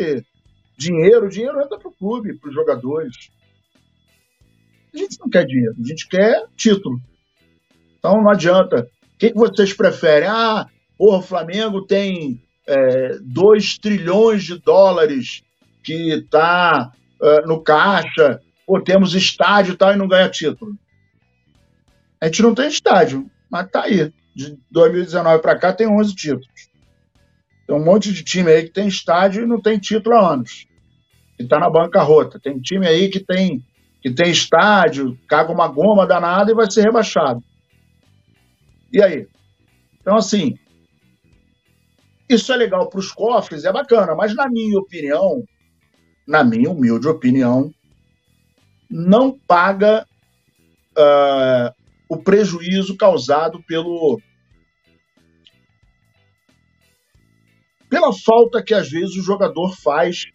Dinheiro, 0.76 1.28
dinheiro 1.28 1.60
entra 1.60 1.78
para 1.78 1.88
o 1.88 1.92
clube, 1.92 2.34
para 2.34 2.48
os 2.48 2.54
jogadores. 2.54 3.30
A 4.92 4.96
gente 4.96 5.20
não 5.20 5.28
quer 5.28 5.44
dinheiro, 5.44 5.76
a 5.78 5.86
gente 5.86 6.08
quer 6.08 6.46
título. 6.56 6.98
Então 7.98 8.22
não 8.22 8.30
adianta. 8.30 8.88
O 9.14 9.18
que, 9.18 9.32
vocês 9.32 9.72
preferem? 9.72 10.28
Ah, 10.28 10.66
porra, 10.98 11.18
o 11.18 11.22
Flamengo 11.22 11.82
tem 11.82 12.42
2 13.20 13.76
é, 13.78 13.82
trilhões 13.82 14.42
de 14.42 14.58
dólares 14.58 15.44
que 15.82 16.14
está 16.14 16.92
uh, 17.20 17.46
no 17.46 17.62
caixa 17.62 18.40
pô, 18.66 18.80
temos 18.80 19.14
estádio 19.14 19.74
e 19.74 19.76
tal 19.76 19.92
e 19.92 19.96
não 19.96 20.08
ganha 20.08 20.28
título. 20.28 20.76
A 22.20 22.26
gente 22.26 22.42
não 22.42 22.54
tem 22.54 22.68
estádio, 22.68 23.30
mas 23.50 23.70
tá 23.70 23.84
aí. 23.84 24.12
De 24.34 24.58
2019 24.70 25.42
para 25.42 25.58
cá 25.58 25.72
tem 25.72 25.86
11 25.86 26.14
títulos. 26.14 26.48
Tem 27.66 27.76
um 27.76 27.84
monte 27.84 28.12
de 28.12 28.22
time 28.24 28.50
aí 28.50 28.64
que 28.64 28.70
tem 28.70 28.88
estádio 28.88 29.44
e 29.44 29.46
não 29.46 29.60
tem 29.60 29.78
título 29.78 30.16
há 30.16 30.32
anos. 30.32 30.66
E 31.38 31.46
tá 31.46 31.58
na 31.58 31.70
bancarrota. 31.70 32.40
Tem 32.40 32.60
time 32.60 32.86
aí 32.86 33.08
que 33.08 33.20
tem 33.20 33.64
que 34.04 34.10
tem 34.10 34.30
estádio, 34.30 35.18
caga 35.26 35.50
uma 35.50 35.66
goma 35.66 36.06
danada 36.06 36.50
e 36.50 36.54
vai 36.54 36.70
ser 36.70 36.82
rebaixado. 36.82 37.42
E 38.92 39.02
aí? 39.02 39.26
Então, 39.98 40.16
assim, 40.16 40.58
isso 42.28 42.52
é 42.52 42.56
legal 42.56 42.86
para 42.90 43.00
os 43.00 43.10
cofres, 43.10 43.64
é 43.64 43.72
bacana, 43.72 44.14
mas 44.14 44.34
na 44.34 44.46
minha 44.46 44.78
opinião, 44.78 45.42
na 46.28 46.44
minha 46.44 46.70
humilde 46.70 47.08
opinião, 47.08 47.72
não 48.90 49.38
paga 49.46 50.06
uh, 50.96 51.74
o 52.08 52.16
prejuízo 52.16 52.96
causado 52.96 53.62
pelo 53.62 54.20
pela 57.88 58.12
falta 58.12 58.62
que 58.62 58.74
às 58.74 58.90
vezes 58.90 59.16
o 59.16 59.22
jogador 59.22 59.76
faz 59.76 60.26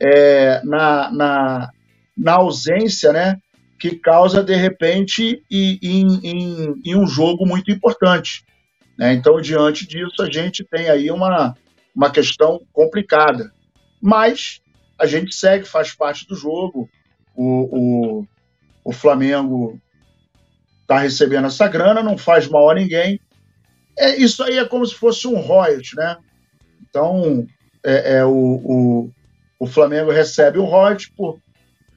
é, 0.00 0.62
na, 0.64 1.10
na, 1.10 1.70
na 2.16 2.34
ausência, 2.34 3.12
né? 3.12 3.38
Que 3.78 3.96
causa, 3.96 4.42
de 4.42 4.54
repente, 4.54 5.42
em, 5.50 5.78
em, 5.82 6.74
em 6.84 6.96
um 6.96 7.06
jogo 7.06 7.46
muito 7.46 7.70
importante. 7.70 8.44
Né? 8.98 9.14
Então, 9.14 9.40
diante 9.40 9.86
disso, 9.86 10.20
a 10.20 10.30
gente 10.30 10.64
tem 10.64 10.90
aí 10.90 11.10
uma, 11.10 11.56
uma 11.94 12.10
questão 12.10 12.60
complicada. 12.72 13.52
Mas 14.02 14.60
a 14.98 15.06
gente 15.06 15.34
segue, 15.34 15.64
faz 15.64 15.94
parte 15.94 16.26
do 16.26 16.34
jogo. 16.34 16.90
O, 17.40 18.18
o, 18.20 18.26
o 18.82 18.92
Flamengo 18.92 19.80
está 20.82 20.98
recebendo 20.98 21.46
essa 21.46 21.68
grana, 21.68 22.02
não 22.02 22.18
faz 22.18 22.48
mal 22.48 22.68
a 22.68 22.74
ninguém. 22.74 23.20
É, 23.96 24.16
isso 24.16 24.42
aí 24.42 24.58
é 24.58 24.64
como 24.64 24.84
se 24.84 24.96
fosse 24.96 25.28
um 25.28 25.38
royalty, 25.38 25.94
né? 25.94 26.16
Então, 26.82 27.46
é, 27.84 28.16
é 28.16 28.24
o, 28.24 28.30
o, 28.32 29.10
o, 29.60 29.66
Flamengo 29.68 30.10
recebe 30.10 30.58
o 30.58 30.64
royalty 30.64 31.12
por. 31.16 31.38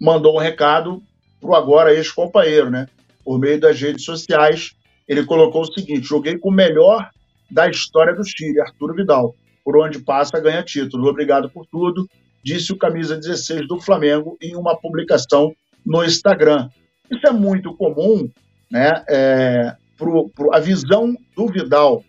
mandou 0.00 0.36
um 0.36 0.38
recado 0.38 1.02
para 1.40 1.50
o 1.50 1.54
agora 1.54 1.92
ex-companheiro, 1.92 2.70
né? 2.70 2.86
Por 3.24 3.40
meio 3.40 3.58
das 3.58 3.80
redes 3.80 4.04
sociais, 4.04 4.76
ele 5.08 5.24
colocou 5.24 5.62
o 5.62 5.72
seguinte: 5.72 6.06
joguei 6.06 6.38
com 6.38 6.50
o 6.50 6.52
melhor 6.52 7.10
da 7.50 7.68
história 7.68 8.14
do 8.14 8.24
Chile, 8.24 8.60
Arturo 8.60 8.94
Vidal. 8.94 9.34
Por 9.64 9.76
onde 9.78 9.98
passa, 9.98 10.38
ganha 10.38 10.62
título. 10.62 11.08
Obrigado 11.08 11.50
por 11.50 11.66
tudo, 11.66 12.08
disse 12.42 12.72
o 12.72 12.76
camisa 12.76 13.16
16 13.16 13.66
do 13.66 13.80
Flamengo 13.80 14.36
em 14.40 14.54
uma 14.54 14.76
publicação 14.78 15.52
no 15.84 16.04
Instagram. 16.04 16.68
Isso 17.10 17.26
é 17.26 17.32
muito 17.32 17.74
comum, 17.76 18.30
né? 18.70 19.04
É, 19.08 19.76
pro, 19.96 20.28
pro, 20.30 20.54
a 20.54 20.60
visão 20.60 21.14
do 21.36 21.46
Vidal 21.46 22.04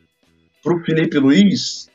para 0.64 0.76
o 0.76 0.84
Felipe 0.84 1.18
Luiz 1.18 1.90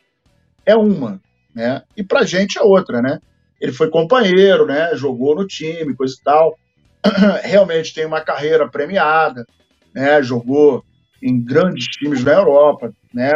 é 0.64 0.76
uma, 0.76 1.20
né? 1.54 1.82
E 1.96 2.02
para 2.02 2.20
a 2.20 2.24
gente 2.24 2.58
é 2.58 2.62
outra, 2.62 3.00
né? 3.00 3.20
ele 3.60 3.72
foi 3.72 3.90
companheiro, 3.90 4.66
né? 4.66 4.96
Jogou 4.96 5.36
no 5.36 5.46
time, 5.46 5.94
coisa 5.94 6.16
e 6.18 6.24
tal. 6.24 6.58
Realmente 7.44 7.92
tem 7.92 8.06
uma 8.06 8.22
carreira 8.22 8.66
premiada, 8.68 9.46
né? 9.94 10.22
Jogou 10.22 10.82
em 11.22 11.38
grandes 11.38 11.86
times 11.86 12.24
na 12.24 12.32
Europa, 12.32 12.92
né? 13.12 13.32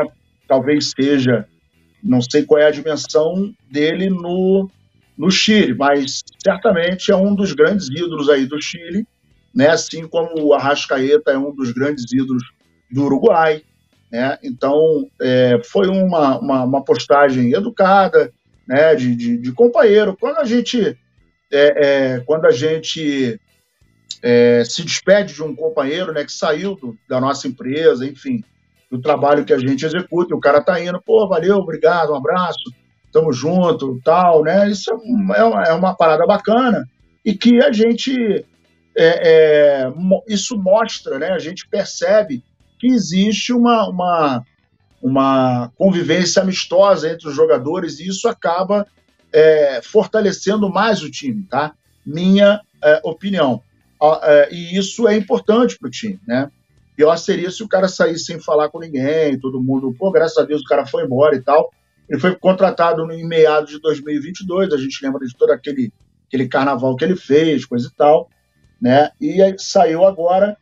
Talvez 0.49 0.93
seja, 0.99 1.47
não 2.03 2.23
sei 2.23 2.45
qual 2.45 2.61
é 2.61 2.67
a 2.67 2.71
dimensão 2.71 3.53
dele 3.71 4.09
no, 4.09 4.71
no 5.17 5.31
Chile, 5.31 5.75
mas 5.75 6.23
certamente 6.43 7.11
é 7.11 7.17
um 7.17 7.35
dos 7.35 7.53
grandes 7.53 7.89
ídolos 7.89 8.31
aí 8.31 8.47
do 8.47 8.61
Chile, 8.61 9.07
né? 9.55 9.69
Assim 9.69 10.07
como 10.07 10.41
o 10.43 10.53
Arrascaeta 10.53 11.31
é 11.31 11.39
um 11.39 11.55
dos 11.55 11.73
grandes 11.73 12.05
ídolos 12.13 12.43
do 12.91 13.05
Uruguai, 13.05 13.63
né? 14.11 14.39
Então 14.43 15.09
é, 15.21 15.61
foi 15.65 15.89
uma, 15.89 16.39
uma, 16.39 16.65
uma 16.65 16.85
postagem 16.85 17.53
educada, 17.53 18.33
né, 18.67 18.95
de, 18.95 19.15
de, 19.15 19.37
de 19.39 19.53
companheiro. 19.53 20.17
Quando 20.19 20.39
a 20.39 20.45
gente, 20.45 20.97
é, 21.53 22.17
é, 22.17 22.21
quando 22.21 22.47
a 22.47 22.51
gente 22.51 23.39
é, 24.23 24.65
se 24.65 24.83
despede 24.83 25.35
de 25.35 25.43
um 25.43 25.55
companheiro 25.55 26.13
né, 26.13 26.25
que 26.25 26.33
saiu 26.33 26.75
do, 26.77 26.97
da 27.09 27.21
nossa 27.21 27.47
empresa, 27.47 28.07
enfim, 28.07 28.43
do 28.91 29.01
trabalho 29.01 29.45
que 29.45 29.53
a 29.53 29.59
gente 29.59 29.85
executa, 29.85 30.33
e 30.33 30.37
o 30.37 30.41
cara 30.41 30.63
tá 30.63 30.81
indo, 30.81 31.01
pô, 31.03 31.29
valeu, 31.29 31.57
obrigado, 31.57 32.13
um 32.13 32.17
abraço, 32.17 32.73
tamo 33.13 33.33
junto, 33.33 34.01
tal, 34.05 34.43
né? 34.43 34.71
Isso 34.71 34.91
é 34.91 34.95
uma, 34.95 35.65
é 35.65 35.73
uma 35.73 35.95
parada 35.95 36.27
bacana 36.27 36.89
e 37.25 37.35
que 37.35 37.63
a 37.63 37.73
gente 37.73 38.45
é, 38.97 39.87
é, 39.87 39.93
isso 40.29 40.57
mostra, 40.57 41.19
né? 41.19 41.31
A 41.31 41.39
gente 41.39 41.67
percebe 41.69 42.45
que 42.79 42.87
existe 42.87 43.53
uma, 43.53 43.89
uma, 43.89 44.45
uma 45.03 45.73
convivência 45.77 46.43
amistosa 46.43 47.11
entre 47.11 47.29
os 47.29 47.35
jogadores 47.35 47.99
e 47.99 48.09
isso 48.09 48.29
acaba 48.29 48.87
é, 49.33 49.81
fortalecendo 49.83 50.71
mais 50.71 51.03
o 51.03 51.11
time, 51.11 51.45
tá? 51.45 51.75
Minha 52.07 52.61
é, 52.83 53.01
opinião. 53.03 53.63
É, 54.23 54.49
e 54.53 54.79
isso 54.79 55.09
é 55.09 55.17
importante 55.17 55.79
para 55.79 55.89
o 55.89 55.91
time, 55.91 56.21
né? 56.27 56.51
Pior 56.97 57.17
seria 57.17 57.51
se 57.51 57.63
o 57.63 57.69
cara 57.69 57.89
saísse 57.89 58.27
sem 58.27 58.41
falar 58.41 58.69
com 58.69 58.79
ninguém, 58.79 59.39
todo 59.39 59.61
mundo, 59.61 59.93
pô, 59.99 60.13
graças 60.13 60.39
a 60.39 60.45
Deus 60.45 60.63
o 60.63 60.67
cara 60.67 60.87
foi 60.87 61.05
embora 61.05 61.35
e 61.35 61.41
tal. 61.41 61.73
Ele 62.09 62.21
foi 62.21 62.37
contratado 62.37 63.11
em 63.11 63.27
meados 63.27 63.71
de 63.71 63.81
2022, 63.81 64.73
a 64.73 64.77
gente 64.77 65.05
lembra 65.05 65.27
de 65.27 65.35
todo 65.35 65.51
aquele, 65.51 65.93
aquele 66.29 66.47
carnaval 66.47 66.95
que 66.95 67.05
ele 67.05 67.17
fez, 67.17 67.65
coisa 67.65 67.89
e 67.89 67.97
tal, 67.97 68.29
né? 68.85 69.11
E 69.19 69.39
saiu 69.59 70.05
agora 70.05 70.59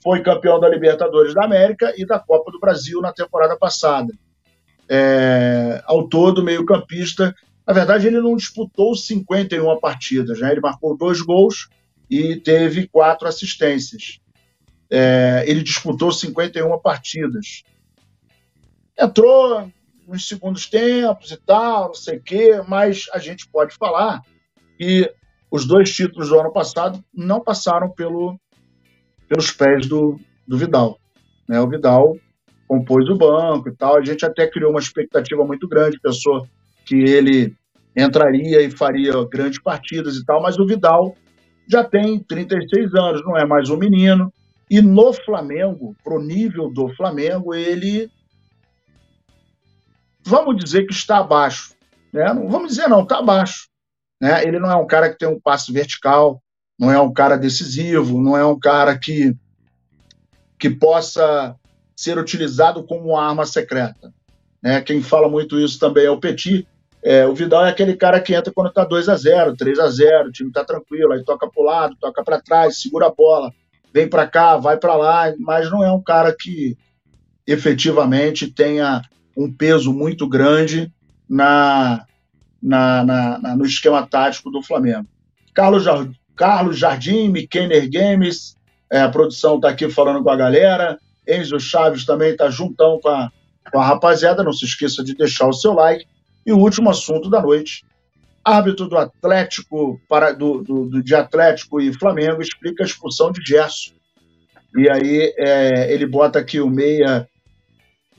foi 0.00 0.22
campeão 0.22 0.60
da 0.60 0.68
Libertadores 0.68 1.34
da 1.34 1.44
América 1.44 1.92
e 1.96 2.06
da 2.06 2.20
Copa 2.20 2.52
do 2.52 2.60
Brasil 2.60 3.00
na 3.00 3.12
temporada 3.12 3.56
passada. 3.56 4.14
É, 4.88 5.82
ao 5.86 6.06
todo, 6.08 6.44
meio-campista 6.44 7.34
Na 7.66 7.72
verdade, 7.72 8.06
ele 8.06 8.20
não 8.20 8.36
disputou 8.36 8.94
51 8.94 9.80
partidas, 9.80 10.38
né? 10.38 10.52
ele 10.52 10.60
marcou 10.60 10.96
dois 10.96 11.20
gols 11.20 11.68
e 12.08 12.36
teve 12.36 12.86
quatro 12.86 13.26
assistências. 13.26 14.20
É, 14.88 15.42
ele 15.48 15.62
disputou 15.62 16.12
51 16.12 16.78
partidas. 16.78 17.64
Entrou 18.96 19.68
nos 20.06 20.28
segundos 20.28 20.66
tempos 20.66 21.32
e 21.32 21.36
tal, 21.38 21.86
não 21.88 21.94
sei 21.94 22.18
o 22.18 22.22
quê, 22.22 22.62
mas 22.68 23.06
a 23.12 23.18
gente 23.18 23.48
pode 23.48 23.74
falar 23.74 24.20
que 24.78 25.10
os 25.54 25.64
dois 25.64 25.94
títulos 25.94 26.30
do 26.30 26.40
ano 26.40 26.52
passado 26.52 26.98
não 27.14 27.40
passaram 27.40 27.88
pelo, 27.88 28.36
pelos 29.28 29.52
pés 29.52 29.86
do, 29.86 30.18
do 30.48 30.58
Vidal. 30.58 30.98
Né? 31.48 31.60
O 31.60 31.68
Vidal 31.68 32.16
compôs 32.66 33.08
o 33.08 33.14
banco 33.14 33.68
e 33.68 33.76
tal, 33.76 33.96
a 33.96 34.04
gente 34.04 34.26
até 34.26 34.48
criou 34.48 34.70
uma 34.72 34.80
expectativa 34.80 35.44
muito 35.44 35.68
grande, 35.68 36.00
pensou 36.00 36.44
que 36.84 36.96
ele 36.96 37.54
entraria 37.96 38.62
e 38.62 38.68
faria 38.68 39.12
grandes 39.30 39.62
partidas 39.62 40.16
e 40.16 40.24
tal, 40.24 40.42
mas 40.42 40.58
o 40.58 40.66
Vidal 40.66 41.14
já 41.68 41.84
tem 41.84 42.18
36 42.18 42.92
anos, 42.92 43.24
não 43.24 43.36
é 43.36 43.46
mais 43.46 43.70
um 43.70 43.76
menino, 43.76 44.32
e 44.68 44.82
no 44.82 45.12
Flamengo, 45.12 45.94
pro 46.02 46.20
nível 46.20 46.68
do 46.68 46.88
Flamengo, 46.96 47.54
ele 47.54 48.10
vamos 50.24 50.56
dizer 50.56 50.84
que 50.84 50.92
está 50.92 51.18
abaixo. 51.18 51.76
Né? 52.12 52.24
Não 52.34 52.48
vamos 52.48 52.70
dizer 52.70 52.88
não, 52.88 53.04
está 53.04 53.20
abaixo. 53.20 53.72
Né? 54.24 54.42
Ele 54.42 54.58
não 54.58 54.70
é 54.70 54.74
um 54.74 54.86
cara 54.86 55.10
que 55.10 55.18
tem 55.18 55.28
um 55.28 55.38
passe 55.38 55.70
vertical, 55.70 56.42
não 56.78 56.90
é 56.90 56.98
um 56.98 57.12
cara 57.12 57.36
decisivo, 57.36 58.22
não 58.22 58.34
é 58.34 58.42
um 58.42 58.58
cara 58.58 58.98
que, 58.98 59.36
que 60.58 60.70
possa 60.70 61.54
ser 61.94 62.16
utilizado 62.16 62.82
como 62.84 63.10
uma 63.10 63.22
arma 63.22 63.44
secreta. 63.44 64.14
Né? 64.62 64.80
Quem 64.80 65.02
fala 65.02 65.28
muito 65.28 65.60
isso 65.60 65.78
também 65.78 66.06
é 66.06 66.10
o 66.10 66.18
Petit. 66.18 66.66
É, 67.02 67.26
o 67.26 67.34
Vidal 67.34 67.66
é 67.66 67.68
aquele 67.68 67.96
cara 67.96 68.18
que 68.18 68.34
entra 68.34 68.50
quando 68.50 68.68
está 68.68 68.82
2 68.82 69.10
a 69.10 69.14
0 69.14 69.56
3 69.56 69.78
a 69.78 69.90
0 69.90 70.28
o 70.30 70.32
time 70.32 70.48
está 70.48 70.64
tranquilo, 70.64 71.12
aí 71.12 71.22
toca 71.22 71.46
para 71.46 71.62
o 71.62 71.66
lado, 71.66 71.96
toca 72.00 72.24
para 72.24 72.40
trás, 72.40 72.80
segura 72.80 73.08
a 73.08 73.14
bola, 73.14 73.52
vem 73.92 74.08
para 74.08 74.26
cá, 74.26 74.56
vai 74.56 74.78
para 74.78 74.96
lá, 74.96 75.34
mas 75.38 75.70
não 75.70 75.84
é 75.84 75.92
um 75.92 76.02
cara 76.02 76.34
que 76.34 76.78
efetivamente 77.46 78.50
tenha 78.50 79.02
um 79.36 79.52
peso 79.52 79.92
muito 79.92 80.26
grande 80.26 80.90
na, 81.28 82.06
na, 82.64 83.04
na, 83.04 83.38
na 83.38 83.56
no 83.56 83.66
esquema 83.66 84.06
tático 84.06 84.50
do 84.50 84.62
Flamengo. 84.62 85.06
Carlos, 85.54 85.84
Carlos 86.34 86.78
Jardim, 86.78 87.28
Mikener 87.28 87.88
Games, 87.90 88.56
é, 88.90 89.02
a 89.02 89.08
produção 89.08 89.56
está 89.56 89.68
aqui 89.68 89.88
falando 89.90 90.22
com 90.22 90.30
a 90.30 90.36
galera. 90.36 90.98
Enzo 91.28 91.60
Chaves 91.60 92.04
também 92.04 92.32
está 92.32 92.48
juntão 92.48 92.98
com 93.00 93.08
a, 93.08 93.30
com 93.70 93.78
a 93.78 93.84
rapaziada. 93.84 94.42
Não 94.42 94.52
se 94.52 94.64
esqueça 94.64 95.04
de 95.04 95.14
deixar 95.14 95.46
o 95.46 95.52
seu 95.52 95.74
like. 95.74 96.06
E 96.46 96.52
o 96.52 96.58
último 96.58 96.90
assunto 96.90 97.28
da 97.28 97.40
noite. 97.40 97.84
Árbitro 98.44 98.88
do 98.88 98.98
Atlético, 98.98 99.98
para, 100.08 100.32
do, 100.32 100.62
do, 100.62 101.02
de 101.02 101.14
Atlético 101.14 101.80
e 101.80 101.94
Flamengo 101.94 102.42
explica 102.42 102.82
a 102.82 102.86
expulsão 102.86 103.32
de 103.32 103.40
Gerson. 103.42 103.92
E 104.76 104.90
aí 104.90 105.34
é, 105.38 105.92
ele 105.92 106.06
bota 106.06 106.38
aqui 106.38 106.60
o 106.60 106.68
meia 106.68 107.26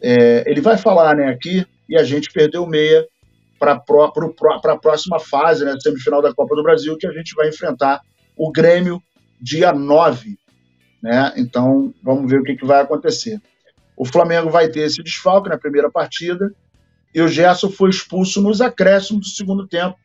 é, 0.02 0.44
ele 0.46 0.62
vai 0.62 0.78
falar 0.78 1.16
né, 1.16 1.30
aqui, 1.30 1.66
e 1.90 1.98
a 1.98 2.04
gente 2.04 2.32
perdeu 2.32 2.64
o 2.64 2.70
meia 2.70 3.06
para 3.60 3.74
a 3.74 4.78
próxima 4.78 5.20
fase, 5.20 5.63
né, 5.63 5.76
semifinal 5.80 6.22
da 6.22 6.34
Copa 6.34 6.56
do 6.56 6.63
Brasil, 6.63 6.98
que 6.98 7.08
a 7.08 7.12
gente 7.12 7.34
vai 7.36 7.50
enfrentar 7.50 8.02
o 8.36 8.52
Grêmio 8.52 9.02
dia 9.39 9.72
9. 9.72 10.38
Né? 11.02 11.34
Então, 11.38 11.94
vamos 12.04 12.30
ver 12.30 12.39
o 12.39 12.44
que, 12.44 12.56
que 12.56 12.65
vai 12.65 12.82
acontecer. 12.82 13.41
O 13.96 14.06
Flamengo 14.06 14.50
vai 14.50 14.68
ter 14.68 14.82
esse 14.82 15.02
desfalque 15.02 15.50
na 15.50 15.58
primeira 15.58 15.89
partida, 15.89 16.54
e 17.13 17.22
o 17.22 17.28
Gerson 17.28 17.70
foi 17.70 17.89
expulso 17.89 18.41
nos 18.41 18.60
acréscimos 18.60 19.28
do 19.28 19.34
segundo 19.34 19.68
tempo, 19.68 19.98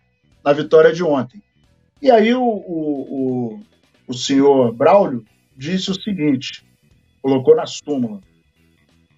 na 0.44 0.52
vitória 0.52 0.92
de 0.92 1.02
ontem. 1.02 1.42
E 2.00 2.10
aí 2.10 2.32
o, 2.34 2.42
o, 2.42 3.54
o, 3.56 3.60
o 4.06 4.14
senhor 4.14 4.72
Braulio 4.72 5.24
disse 5.56 5.90
o 5.90 6.00
seguinte, 6.00 6.64
colocou 7.20 7.56
na 7.56 7.66
súmula, 7.66 8.20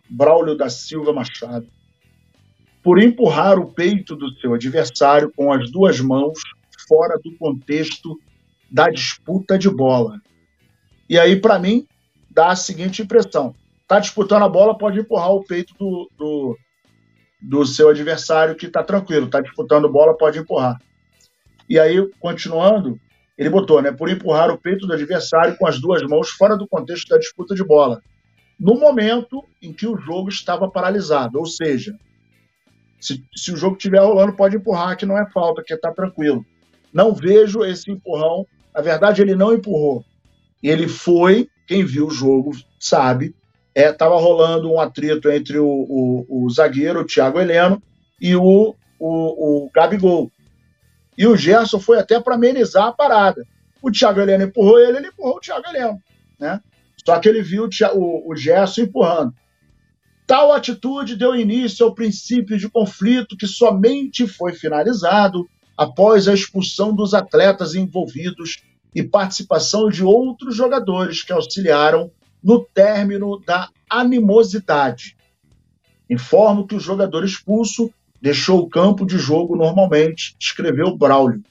Braulio 0.09 0.57
da 0.57 0.69
Silva 0.69 1.13
Machado, 1.13 1.67
por 2.83 3.01
empurrar 3.01 3.59
o 3.59 3.73
peito 3.73 4.17
do 4.17 4.31
seu 4.39 4.55
adversário 4.55 5.33
com 5.35 5.53
as 5.53 5.71
duas 5.71 6.01
mãos 6.01 6.39
fora 6.89 7.19
do 7.23 7.37
contexto 7.37 8.19
da 8.71 8.91
disputa 8.91 9.59
de 9.59 9.71
bola. 9.71 10.21
E 11.09 11.19
aí, 11.19 11.37
para 11.37 11.59
mim, 11.59 11.87
dá 12.31 12.49
a 12.49 12.57
seguinte 12.57 13.03
impressão: 13.03 13.55
está 13.83 14.01
disputando 14.01 14.45
a 14.45 14.49
bola, 14.49 14.77
pode 14.77 14.99
empurrar 14.99 15.31
o 15.31 15.45
peito 15.45 15.75
do, 15.79 16.11
do, 16.17 16.59
do 17.41 17.67
seu 17.67 17.91
adversário 17.91 18.57
que 18.57 18.67
está 18.67 18.83
tranquilo, 18.83 19.27
está 19.27 19.41
disputando 19.41 19.91
bola, 19.91 20.17
pode 20.17 20.39
empurrar. 20.39 20.81
E 21.69 21.79
aí, 21.79 22.11
continuando, 22.19 22.99
ele 23.39 23.49
botou, 23.49 23.81
né, 23.81 23.93
por 23.93 24.11
empurrar 24.11 24.51
o 24.51 24.59
peito 24.59 24.87
do 24.87 24.93
adversário 24.93 25.57
com 25.57 25.67
as 25.67 25.81
duas 25.81 26.03
mãos 26.03 26.31
fora 26.31 26.57
do 26.57 26.67
contexto 26.67 27.09
da 27.09 27.19
disputa 27.19 27.55
de 27.55 27.65
bola 27.65 28.03
no 28.63 28.79
momento 28.79 29.45
em 29.61 29.73
que 29.73 29.89
o 29.89 29.97
jogo 29.97 30.29
estava 30.29 30.71
paralisado. 30.71 31.37
Ou 31.37 31.45
seja, 31.45 31.99
se, 33.03 33.23
se 33.35 33.53
o 33.53 33.57
jogo 33.57 33.77
estiver 33.77 33.99
rolando, 33.99 34.33
pode 34.33 34.57
empurrar, 34.57 34.97
que 34.97 35.05
não 35.05 35.19
é 35.19 35.29
falta, 35.29 35.63
que 35.63 35.75
está 35.75 35.93
tranquilo. 35.93 36.47
Não 36.93 37.13
vejo 37.13 37.65
esse 37.65 37.91
empurrão. 37.91 38.47
Na 38.73 38.81
verdade, 38.81 39.21
ele 39.21 39.35
não 39.35 39.53
empurrou. 39.53 40.05
Ele 40.63 40.87
foi, 40.87 41.49
quem 41.67 41.85
viu 41.85 42.07
o 42.07 42.11
jogo 42.11 42.53
sabe, 42.79 43.35
estava 43.75 44.15
é, 44.15 44.21
rolando 44.21 44.71
um 44.71 44.81
atrito 44.81 45.29
entre 45.29 45.59
o, 45.59 45.67
o, 45.67 46.45
o 46.45 46.51
zagueiro, 46.51 47.01
o 47.01 47.05
Thiago 47.05 47.41
Heleno, 47.41 47.83
e 48.21 48.37
o, 48.37 48.75
o, 49.01 49.65
o 49.65 49.71
Gabigol. 49.75 50.31
E 51.19 51.27
o 51.27 51.37
Gerson 51.37 51.81
foi 51.81 51.99
até 51.99 52.21
para 52.21 52.37
amenizar 52.37 52.87
a 52.87 52.93
parada. 52.93 53.45
O 53.83 53.91
Thiago 53.91 54.21
Heleno 54.21 54.45
empurrou 54.45 54.79
ele, 54.79 54.99
ele 54.99 55.09
empurrou 55.09 55.37
o 55.37 55.41
Thiago 55.41 55.67
Heleno. 55.69 56.01
Né? 56.39 56.61
Só 57.05 57.19
que 57.19 57.29
ele 57.29 57.43
viu 57.43 57.69
o, 57.95 58.33
o 58.33 58.37
Gerson 58.37 58.83
empurrando. 58.83 59.35
Tal 60.27 60.53
atitude 60.53 61.17
deu 61.17 61.35
início 61.35 61.85
ao 61.85 61.95
princípio 61.95 62.57
de 62.57 62.69
conflito 62.69 63.37
que 63.37 63.47
somente 63.47 64.27
foi 64.27 64.53
finalizado 64.53 65.49
após 65.77 66.29
a 66.29 66.35
expulsão 66.35 66.95
dos 66.95 67.13
atletas 67.13 67.75
envolvidos 67.75 68.63
e 68.95 69.03
participação 69.03 69.89
de 69.89 70.05
outros 70.05 70.55
jogadores 70.55 71.23
que 71.23 71.33
auxiliaram 71.33 72.11
no 72.43 72.65
término 72.65 73.41
da 73.45 73.69
animosidade. 73.89 75.17
Informo 76.09 76.67
que 76.67 76.75
o 76.75 76.81
jogador 76.81 77.25
expulso 77.25 77.93
deixou 78.21 78.61
o 78.61 78.69
campo 78.69 79.07
de 79.07 79.19
jogo 79.19 79.57
normalmente, 79.57 80.37
escreveu 80.39 80.97
Braulio. 80.97 81.43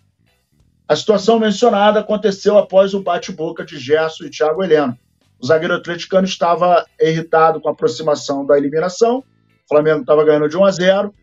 A 0.87 0.95
situação 0.95 1.39
mencionada 1.39 1.99
aconteceu 1.99 2.57
após 2.57 2.93
o 2.93 3.01
bate-boca 3.01 3.65
de 3.65 3.77
Gerson 3.77 4.25
e 4.25 4.29
Thiago 4.29 4.63
Heleno, 4.63 4.97
o 5.41 5.45
zagueiro 5.45 5.73
atleticano 5.73 6.25
estava 6.25 6.85
irritado 6.99 7.59
com 7.59 7.69
a 7.69 7.71
aproximação 7.71 8.45
da 8.45 8.57
eliminação. 8.57 9.19
O 9.19 9.67
Flamengo 9.67 10.01
estava 10.01 10.23
ganhando 10.23 10.47
de 10.47 10.57
1 10.57 10.65
a 10.65 10.71
0 10.71 11.13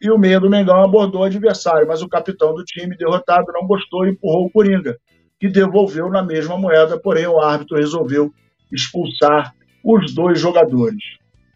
e 0.00 0.10
o 0.10 0.18
meio 0.18 0.40
do 0.40 0.50
Mengão 0.50 0.84
abordou 0.84 1.22
o 1.22 1.24
adversário, 1.24 1.86
mas 1.86 2.02
o 2.02 2.08
capitão 2.08 2.54
do 2.54 2.64
time 2.64 2.96
derrotado 2.96 3.52
não 3.52 3.66
gostou 3.66 4.06
e 4.06 4.10
empurrou 4.10 4.46
o 4.46 4.50
Coringa, 4.50 4.98
que 5.40 5.48
devolveu 5.48 6.10
na 6.10 6.22
mesma 6.22 6.58
moeda, 6.58 6.98
porém 6.98 7.26
o 7.26 7.40
árbitro 7.40 7.76
resolveu 7.76 8.32
expulsar 8.70 9.54
os 9.82 10.14
dois 10.14 10.38
jogadores. 10.38 11.02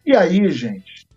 E 0.05 0.15
aí, 0.15 0.49
gente, 0.49 1.07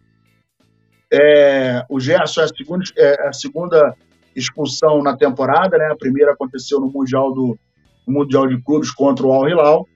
é, 1.13 1.85
o 1.89 1.99
Gerson 1.99 2.43
é 2.43 2.45
a, 2.45 2.49
segunda, 2.49 2.85
é 2.97 3.29
a 3.29 3.33
segunda 3.33 3.97
expulsão 4.37 5.03
na 5.03 5.17
temporada, 5.17 5.77
né? 5.79 5.87
A 5.87 5.97
primeira 5.97 6.33
aconteceu 6.33 6.81
no 6.81 6.91
Mundial 6.91 7.33
do 7.33 7.59
no 8.07 8.15
Mundial 8.15 8.49
de 8.49 8.61
Clubes 8.63 8.91
contra 8.91 9.25
o 9.25 9.33
Al 9.33 9.49
Hilal. 9.49 9.89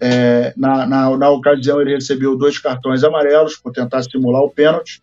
É, 0.00 0.52
na, 0.56 0.86
na, 0.86 1.16
na, 1.16 1.30
ocasião, 1.30 1.80
ele 1.80 1.94
recebeu 1.94 2.36
dois 2.36 2.58
cartões 2.58 3.02
amarelos 3.02 3.56
por 3.56 3.72
tentar 3.72 4.02
simular 4.02 4.42
o 4.42 4.50
pênalti. 4.50 5.02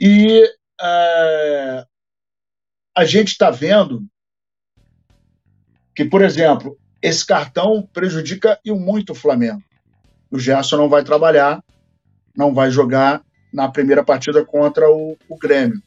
E 0.00 0.42
é, 0.80 1.86
a 2.96 3.04
gente 3.04 3.28
está 3.28 3.50
vendo 3.50 4.04
que, 5.94 6.04
por 6.04 6.22
exemplo, 6.22 6.76
esse 7.00 7.24
cartão 7.24 7.88
prejudica 7.92 8.58
e 8.64 8.72
muito 8.72 9.12
o 9.12 9.14
Flamengo. 9.14 9.62
O 10.30 10.38
Gerson 10.38 10.76
não 10.76 10.88
vai 10.88 11.04
trabalhar, 11.04 11.62
não 12.36 12.52
vai 12.52 12.70
jogar 12.70 13.22
na 13.52 13.68
primeira 13.68 14.04
partida 14.04 14.44
contra 14.44 14.90
o, 14.90 15.16
o 15.28 15.38
Grêmio. 15.38 15.80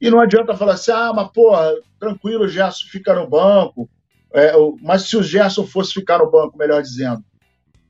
E 0.00 0.10
não 0.10 0.20
adianta 0.20 0.56
falar 0.56 0.74
assim, 0.74 0.90
ah, 0.90 1.12
mas 1.14 1.30
porra, 1.32 1.72
tranquilo, 1.98 2.44
o 2.44 2.48
Gerson 2.48 2.84
fica 2.90 3.14
no 3.14 3.26
banco, 3.26 3.88
é, 4.36 4.52
mas 4.82 5.08
se 5.08 5.16
o 5.16 5.22
Gerson 5.22 5.66
fosse 5.66 5.94
ficar 5.94 6.18
no 6.18 6.30
banco, 6.30 6.58
melhor 6.58 6.82
dizendo. 6.82 7.24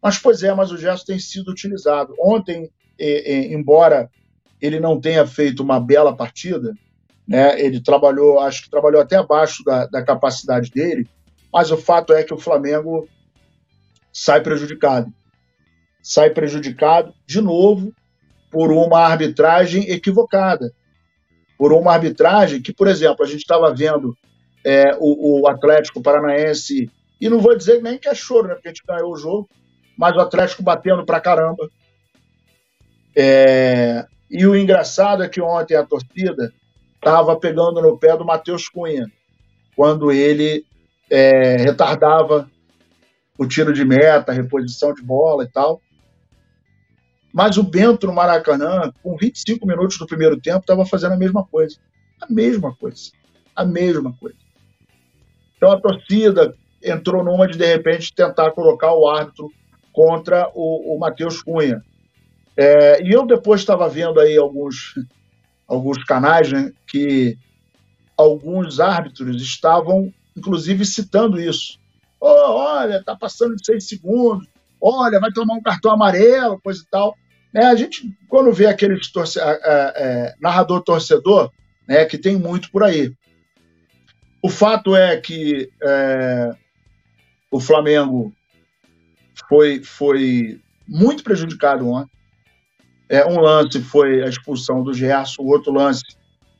Mas, 0.00 0.16
pois 0.16 0.44
é, 0.44 0.54
mas 0.54 0.70
o 0.70 0.78
Gerson 0.78 1.04
tem 1.04 1.18
sido 1.18 1.50
utilizado. 1.50 2.14
Ontem, 2.20 2.70
é, 2.98 3.32
é, 3.32 3.52
embora 3.52 4.08
ele 4.60 4.78
não 4.78 5.00
tenha 5.00 5.26
feito 5.26 5.62
uma 5.62 5.80
bela 5.80 6.16
partida, 6.16 6.72
né, 7.26 7.60
ele 7.60 7.82
trabalhou, 7.82 8.38
acho 8.38 8.62
que 8.62 8.70
trabalhou 8.70 9.00
até 9.00 9.16
abaixo 9.16 9.64
da, 9.64 9.86
da 9.86 10.04
capacidade 10.04 10.70
dele, 10.70 11.08
mas 11.52 11.72
o 11.72 11.76
fato 11.76 12.12
é 12.12 12.22
que 12.22 12.32
o 12.32 12.38
Flamengo 12.38 13.08
sai 14.12 14.40
prejudicado. 14.40 15.12
Sai 16.00 16.30
prejudicado, 16.30 17.12
de 17.26 17.40
novo, 17.40 17.92
por 18.52 18.70
uma 18.70 19.00
arbitragem 19.00 19.90
equivocada. 19.90 20.72
por 21.58 21.72
uma 21.72 21.92
arbitragem 21.92 22.62
que, 22.62 22.72
por 22.72 22.86
exemplo, 22.86 23.24
a 23.24 23.28
gente 23.28 23.40
estava 23.40 23.74
vendo 23.74 24.16
é, 24.66 24.96
o, 24.98 25.42
o, 25.42 25.48
Atlético 25.48 26.02
Paranaense, 26.02 26.90
e 27.20 27.28
não 27.28 27.38
vou 27.38 27.56
dizer 27.56 27.80
nem 27.80 27.96
que 27.96 28.08
é 28.08 28.14
choro, 28.16 28.48
né, 28.48 28.54
porque 28.54 28.66
a 28.66 28.72
gente 28.72 28.82
ganhou 28.84 29.12
o 29.12 29.16
jogo, 29.16 29.48
mas 29.96 30.16
o 30.16 30.20
Atlético 30.20 30.60
batendo 30.60 31.06
pra 31.06 31.20
caramba. 31.20 31.70
É, 33.16 34.04
e 34.28 34.44
o 34.44 34.56
engraçado 34.56 35.22
é 35.22 35.28
que 35.28 35.40
ontem 35.40 35.76
a 35.76 35.86
torcida 35.86 36.52
estava 36.96 37.38
pegando 37.38 37.80
no 37.80 37.96
pé 37.96 38.16
do 38.16 38.24
Matheus 38.24 38.68
Cunha, 38.68 39.06
quando 39.76 40.10
ele 40.10 40.66
é, 41.08 41.58
retardava 41.58 42.50
o 43.38 43.46
tiro 43.46 43.72
de 43.72 43.84
meta, 43.84 44.32
a 44.32 44.34
reposição 44.34 44.92
de 44.92 45.00
bola 45.00 45.44
e 45.44 45.48
tal. 45.48 45.80
Mas 47.32 47.56
o 47.56 47.62
Bento 47.62 48.08
no 48.08 48.12
Maracanã, 48.12 48.92
com 49.00 49.16
25 49.16 49.64
minutos 49.64 49.96
do 49.96 50.06
primeiro 50.06 50.40
tempo, 50.40 50.60
estava 50.60 50.84
fazendo 50.84 51.12
a 51.12 51.18
mesma 51.18 51.46
coisa. 51.46 51.76
A 52.20 52.26
mesma 52.28 52.74
coisa. 52.74 53.12
A 53.54 53.64
mesma 53.64 54.12
coisa. 54.18 54.45
Então 55.56 55.72
a 55.72 55.80
torcida 55.80 56.54
entrou 56.82 57.24
numa 57.24 57.46
de, 57.46 57.58
de 57.58 57.66
repente, 57.66 58.14
tentar 58.14 58.50
colocar 58.52 58.92
o 58.94 59.08
árbitro 59.08 59.50
contra 59.92 60.50
o, 60.54 60.94
o 60.94 60.98
Matheus 60.98 61.42
Cunha. 61.42 61.82
É, 62.56 63.02
e 63.02 63.12
eu 63.12 63.26
depois 63.26 63.60
estava 63.60 63.88
vendo 63.88 64.20
aí 64.20 64.36
alguns, 64.36 64.94
alguns 65.66 66.02
canais 66.04 66.50
né, 66.50 66.72
que 66.86 67.36
alguns 68.16 68.80
árbitros 68.80 69.42
estavam, 69.42 70.12
inclusive, 70.36 70.84
citando 70.84 71.40
isso. 71.40 71.78
Oh, 72.20 72.50
olha, 72.52 73.02
tá 73.04 73.14
passando 73.14 73.56
de 73.56 73.64
seis 73.64 73.86
segundos. 73.86 74.48
Olha, 74.80 75.20
vai 75.20 75.30
tomar 75.32 75.54
um 75.54 75.62
cartão 75.62 75.92
amarelo, 75.92 76.60
coisa 76.60 76.82
e 76.82 76.86
tal. 76.90 77.16
É, 77.54 77.66
a 77.66 77.74
gente, 77.74 78.10
quando 78.28 78.52
vê 78.52 78.66
aquele 78.66 78.98
torce, 79.12 79.38
é, 79.38 79.60
é, 79.64 80.34
narrador 80.40 80.82
torcedor, 80.82 81.50
né, 81.86 82.04
que 82.04 82.18
tem 82.18 82.36
muito 82.36 82.70
por 82.70 82.82
aí. 82.82 83.12
O 84.46 84.48
fato 84.48 84.94
é 84.94 85.16
que 85.16 85.68
é, 85.82 86.54
o 87.50 87.58
Flamengo 87.58 88.32
foi, 89.48 89.82
foi 89.82 90.60
muito 90.86 91.24
prejudicado 91.24 91.88
ontem. 91.88 92.16
É, 93.08 93.26
um 93.26 93.40
lance 93.40 93.82
foi 93.82 94.22
a 94.22 94.28
expulsão 94.28 94.84
do 94.84 94.94
Gerson, 94.94 95.42
o 95.42 95.48
outro 95.48 95.72
lance, 95.72 96.04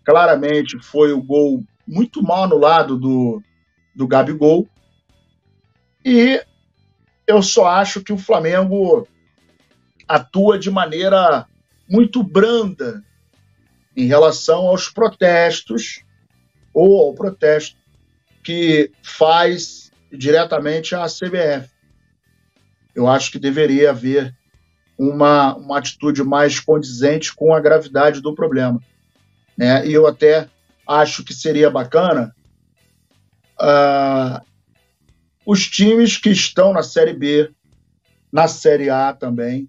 claramente, 0.05 0.77
foi 0.83 1.12
o 1.12 1.22
gol 1.22 1.62
muito 1.87 2.25
mal 2.25 2.42
anulado 2.42 2.99
do, 2.99 3.40
do 3.94 4.09
Gabigol. 4.09 4.66
E 6.05 6.42
eu 7.25 7.40
só 7.40 7.68
acho 7.68 8.03
que 8.03 8.12
o 8.12 8.18
Flamengo 8.18 9.07
atua 10.09 10.59
de 10.59 10.72
maneira 10.72 11.46
muito 11.88 12.20
branda 12.20 13.01
em 13.96 14.07
relação 14.09 14.66
aos 14.66 14.88
protestos 14.88 16.05
ou 16.77 17.07
ao 17.07 17.15
protesto 17.15 17.75
que 18.45 18.93
faz 19.03 19.91
diretamente 20.12 20.95
a 20.95 21.07
CBF. 21.07 21.71
Eu 22.95 23.09
acho 23.09 23.33
que 23.33 23.39
deveria 23.39 23.89
haver 23.89 24.37
uma, 24.99 25.57
uma 25.57 25.79
atitude 25.79 26.23
mais 26.23 26.61
condizente 26.61 27.35
com 27.35 27.55
a 27.55 27.61
gravidade 27.61 28.21
do 28.21 28.35
problema. 28.35 28.79
Né? 29.57 29.87
E 29.87 29.93
eu 29.95 30.07
até 30.07 30.51
acho 30.87 31.25
que 31.25 31.33
seria 31.33 31.71
bacana 31.71 32.37
uh, 33.59 34.45
os 35.47 35.67
times 35.67 36.19
que 36.19 36.29
estão 36.29 36.75
na 36.75 36.83
Série 36.83 37.15
B, 37.15 37.51
na 38.31 38.47
Série 38.49 38.91
A 38.91 39.15
também, 39.15 39.67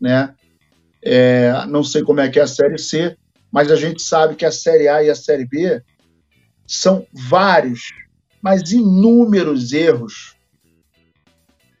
né? 0.00 0.32
É, 1.02 1.66
não 1.66 1.82
sei 1.82 2.02
como 2.02 2.20
é 2.20 2.28
que 2.28 2.38
é 2.38 2.42
a 2.42 2.46
Série 2.46 2.78
C, 2.78 3.16
mas 3.50 3.70
a 3.70 3.76
gente 3.76 4.00
sabe 4.00 4.36
que 4.36 4.44
a 4.44 4.52
Série 4.52 4.86
A 4.88 5.02
e 5.02 5.10
a 5.10 5.14
Série 5.14 5.44
B 5.44 5.82
são 6.66 7.06
vários, 7.12 7.92
mas 8.42 8.72
inúmeros 8.72 9.72
erros 9.72 10.36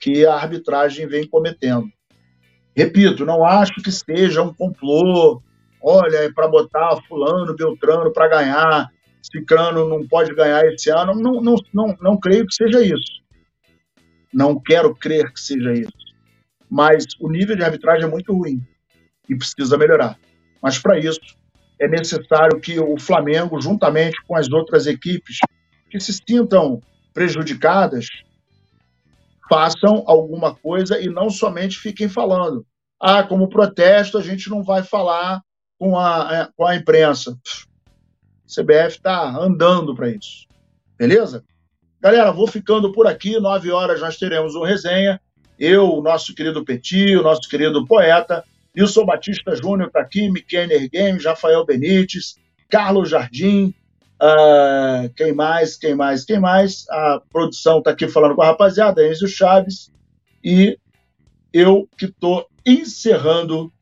que 0.00 0.24
a 0.26 0.34
arbitragem 0.34 1.06
vem 1.06 1.26
cometendo. 1.26 1.90
Repito, 2.76 3.24
não 3.24 3.44
acho 3.44 3.74
que 3.82 3.90
seja 3.90 4.42
um 4.42 4.52
complô, 4.52 5.42
olha, 5.82 6.18
é 6.18 6.32
para 6.32 6.48
botar 6.48 7.00
fulano, 7.08 7.56
Beltrano 7.56 8.12
para 8.12 8.28
ganhar, 8.28 8.90
Cicrano 9.22 9.88
não 9.88 10.06
pode 10.06 10.34
ganhar 10.34 10.64
esse 10.66 10.90
ano. 10.90 11.14
Não, 11.14 11.40
não, 11.40 11.56
não, 11.72 11.96
não 12.00 12.16
creio 12.16 12.46
que 12.46 12.54
seja 12.54 12.82
isso. 12.82 13.22
Não 14.32 14.60
quero 14.60 14.94
crer 14.94 15.32
que 15.32 15.40
seja 15.40 15.72
isso 15.72 16.06
mas 16.70 17.04
o 17.20 17.28
nível 17.30 17.56
de 17.56 17.62
arbitragem 17.62 18.04
é 18.04 18.10
muito 18.10 18.32
ruim 18.32 18.60
e 19.28 19.36
precisa 19.36 19.78
melhorar. 19.78 20.18
Mas 20.62 20.78
para 20.78 20.98
isso 20.98 21.20
é 21.78 21.88
necessário 21.88 22.60
que 22.60 22.78
o 22.78 22.98
Flamengo, 22.98 23.60
juntamente 23.60 24.16
com 24.26 24.36
as 24.36 24.50
outras 24.50 24.86
equipes 24.86 25.38
que 25.90 26.00
se 26.00 26.12
sintam 26.12 26.80
prejudicadas, 27.12 28.06
façam 29.48 30.02
alguma 30.06 30.54
coisa 30.54 31.00
e 31.00 31.06
não 31.06 31.30
somente 31.30 31.78
fiquem 31.78 32.08
falando. 32.08 32.66
Ah, 33.00 33.22
como 33.22 33.48
protesto, 33.48 34.18
a 34.18 34.22
gente 34.22 34.48
não 34.48 34.62
vai 34.62 34.82
falar 34.82 35.42
com 35.78 35.98
a, 35.98 36.28
é, 36.32 36.48
com 36.56 36.66
a 36.66 36.74
imprensa. 36.74 37.32
O 37.32 38.62
CBF 38.62 38.96
está 38.96 39.36
andando 39.36 39.94
para 39.94 40.10
isso. 40.10 40.46
Beleza? 40.98 41.44
Galera, 42.00 42.32
vou 42.32 42.46
ficando 42.46 42.92
por 42.92 43.06
aqui. 43.06 43.38
Nove 43.38 43.70
horas 43.70 44.00
nós 44.00 44.16
teremos 44.16 44.54
o 44.54 44.62
resenha 44.62 45.20
eu, 45.58 45.90
o 45.90 46.02
nosso 46.02 46.34
querido 46.34 46.64
Petit, 46.64 47.16
o 47.16 47.22
nosso 47.22 47.48
querido 47.48 47.86
poeta, 47.86 48.44
Wilson 48.76 49.06
Batista 49.06 49.56
Júnior 49.56 49.88
está 49.88 50.00
aqui, 50.00 50.30
Mikenner 50.30 50.88
Games, 50.92 51.24
Rafael 51.24 51.64
Benites, 51.64 52.36
Carlos 52.68 53.08
Jardim, 53.08 53.72
uh, 54.20 55.08
quem 55.16 55.32
mais, 55.32 55.76
quem 55.76 55.94
mais, 55.94 56.24
quem 56.24 56.38
mais? 56.38 56.84
A 56.90 57.20
produção 57.32 57.78
está 57.78 57.92
aqui 57.92 58.06
falando 58.08 58.34
com 58.34 58.42
a 58.42 58.46
rapaziada, 58.46 59.06
Enzo 59.06 59.26
Chaves, 59.26 59.90
e 60.44 60.78
eu 61.52 61.88
que 61.96 62.06
estou 62.06 62.46
encerrando 62.66 63.72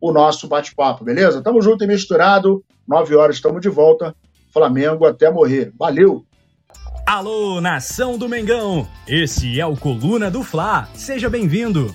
o 0.00 0.12
nosso 0.12 0.48
bate-papo, 0.48 1.04
beleza? 1.04 1.42
Tamo 1.42 1.62
junto 1.62 1.84
e 1.84 1.86
misturado, 1.86 2.64
nove 2.86 3.14
horas 3.14 3.36
estamos 3.36 3.60
de 3.60 3.68
volta, 3.68 4.14
Flamengo 4.52 5.06
até 5.06 5.30
morrer. 5.30 5.72
Valeu! 5.78 6.24
Alô, 7.06 7.60
nação 7.60 8.18
do 8.18 8.28
Mengão! 8.28 8.88
Esse 9.06 9.60
é 9.60 9.66
o 9.66 9.76
Coluna 9.76 10.28
do 10.28 10.42
Fla. 10.42 10.88
Seja 10.94 11.30
bem-vindo. 11.30 11.94